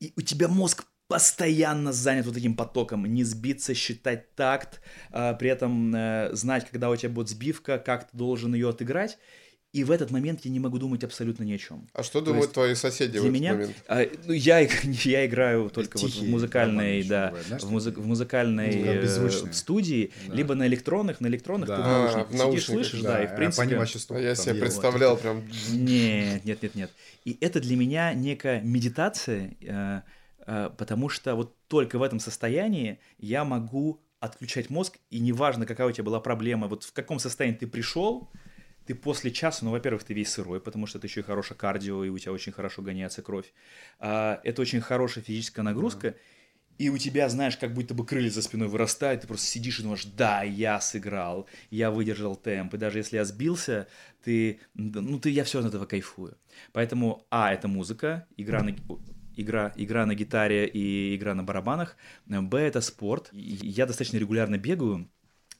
[0.01, 4.81] И у тебя мозг постоянно занят вот этим потоком, не сбиться, считать такт,
[5.11, 9.19] э, при этом э, знать, когда у тебя будет сбивка, как ты должен ее отыграть.
[9.73, 11.87] И в этот момент я не могу думать абсолютно ни о чем.
[11.93, 13.77] А что думают есть, твои соседи для в этот меня, момент?
[13.87, 18.75] А, ну, я, я играю только вот в музыкальной, да, бывает, в, музы, в музыкальной
[18.83, 20.35] ну, э, студии, да.
[20.35, 21.77] либо на электронных, на электронных да.
[21.77, 23.77] ты а, в наушниках сидишь, слышишь, да, да, и в принципе...
[24.15, 25.21] А я себе представлял вот.
[25.21, 25.45] прям...
[25.71, 26.91] Нет, нет, нет, нет.
[27.27, 30.01] И это для меня некая медитация, э,
[30.47, 35.89] э, потому что вот только в этом состоянии я могу отключать мозг, и неважно, какая
[35.89, 38.31] у тебя была проблема, вот в каком состоянии ты пришел,
[38.89, 42.05] ты после часа, ну, во-первых, ты весь сырой, потому что это еще и хорошее кардио,
[42.05, 43.53] и у тебя очень хорошо гоняется кровь.
[43.99, 46.15] А, это очень хорошая физическая нагрузка,
[46.79, 49.83] и у тебя, знаешь, как будто бы крылья за спиной вырастают, ты просто сидишь и
[49.83, 53.89] думаешь, да, я сыграл, я выдержал темп, и даже если я сбился,
[54.25, 56.39] ты, ну, ты, я все от этого кайфую.
[56.73, 58.75] Поэтому, а, это музыка, игра на,
[59.37, 63.29] игра, игра на гитаре и игра на барабанах, б, это спорт.
[63.33, 65.11] Я достаточно регулярно бегаю,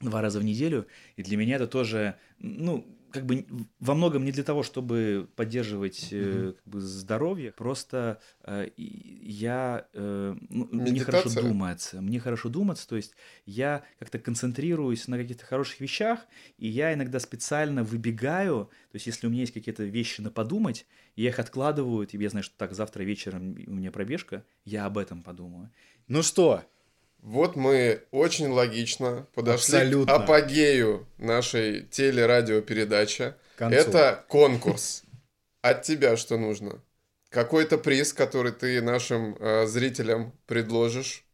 [0.01, 3.47] два раза в неделю, и для меня это тоже, ну, как бы
[3.81, 10.37] во многом не для того, чтобы поддерживать э, как бы здоровье, просто э, я э,
[10.49, 13.15] ну, мне хорошо думается, мне хорошо думаться, то есть
[13.47, 16.21] я как-то концентрируюсь на каких-то хороших вещах,
[16.59, 20.87] и я иногда специально выбегаю, то есть если у меня есть какие-то вещи на подумать,
[21.17, 24.99] я их откладываю, и я знаю, что так завтра вечером у меня пробежка, я об
[24.99, 25.71] этом подумаю.
[26.07, 26.65] Ну что,
[27.23, 30.13] вот мы очень логично подошли Абсолютно.
[30.13, 33.35] к апогею нашей телерадиопередачи.
[33.59, 35.05] Это конкурс.
[35.61, 36.81] От тебя что нужно?
[37.31, 41.25] Какой-то приз, который ты нашим э, зрителям предложишь.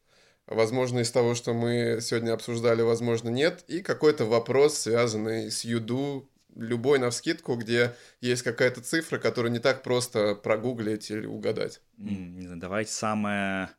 [0.47, 3.65] Возможно, из того, что мы сегодня обсуждали, возможно, нет.
[3.69, 9.59] И какой-то вопрос, связанный с Юду, любой на вскидку, где есть какая-то цифра, которую не
[9.59, 11.81] так просто прогуглить или угадать.
[11.97, 13.71] Не знаю, давайте самое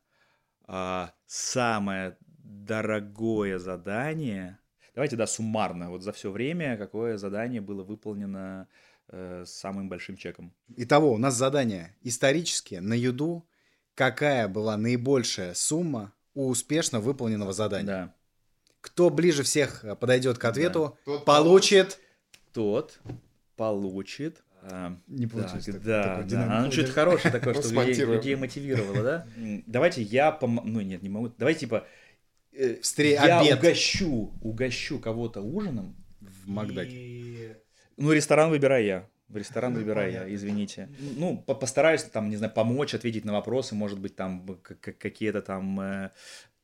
[0.68, 4.60] а, самое дорогое задание.
[4.94, 8.68] Давайте, да, суммарно, вот за все время, какое задание было выполнено
[9.10, 10.54] э, самым большим чеком.
[10.78, 13.46] Итого, у нас задание исторически на юду.
[13.94, 17.86] Какая была наибольшая сумма у успешно выполненного задания?
[17.86, 18.16] Да.
[18.82, 21.18] Кто ближе всех э, подойдет к ответу, да.
[21.20, 22.00] получит...
[22.54, 23.00] Тот
[23.58, 24.45] получит
[25.08, 25.66] не получилось.
[25.66, 26.60] Так, да, да.
[26.60, 29.28] А, ну, что-то хорошее такое, что людей, людей мотивировало, да?
[29.68, 30.62] Давайте я пом...
[30.64, 31.32] Ну, нет, не могу.
[31.38, 31.86] Давайте, типа,
[32.54, 33.12] э, Встре...
[33.12, 33.60] я обед.
[33.60, 35.96] угощу, угощу кого-то ужином.
[36.20, 36.92] В Макдаке.
[36.92, 37.56] И...
[37.98, 39.10] Ну, ресторан выбираю я.
[39.28, 40.90] В ресторан ну, выбираю я, извините.
[41.18, 46.10] Ну, постараюсь там, не знаю, помочь, ответить на вопросы, может быть, там какие-то там э,
[46.10, 46.10] Э,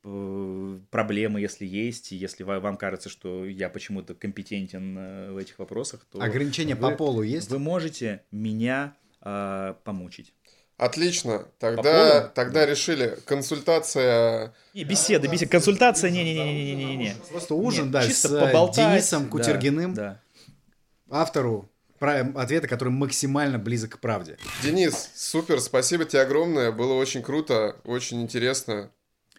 [0.02, 6.06] проблемы, если есть, и если вам кажется, что я почему-то компетентен э, в этих вопросах,
[6.12, 6.20] то...
[6.22, 7.50] Ограничения вы, по полу есть?
[7.50, 10.34] Вы можете меня э, помучить.
[10.78, 11.46] Отлично.
[11.60, 13.20] Тогда, тогда решили.
[13.26, 14.56] Консультация...
[14.74, 15.52] Не, беседа, беседа.
[15.52, 17.16] Консультация, не-не-не-не-не-не.
[17.30, 18.94] Просто ужин, Нет, да, чисто с поболтать.
[18.94, 19.94] Денисом Кутергиным.
[19.94, 20.20] Да,
[21.08, 21.20] да.
[21.22, 24.38] Автору ответа, который максимально близок к правде.
[24.64, 26.72] Денис, супер, спасибо тебе огромное.
[26.72, 28.90] Было очень круто, очень интересно.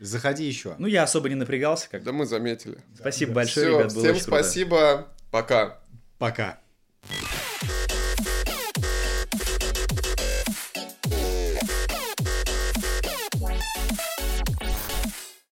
[0.00, 0.74] Заходи еще.
[0.78, 1.88] Ну, я особо не напрягался.
[1.90, 2.02] Как...
[2.02, 2.78] Да мы заметили.
[2.98, 3.34] Спасибо да.
[3.36, 5.08] большое, Все, ребят, было Всем спасибо, круто.
[5.30, 5.78] пока.
[6.18, 6.58] Пока.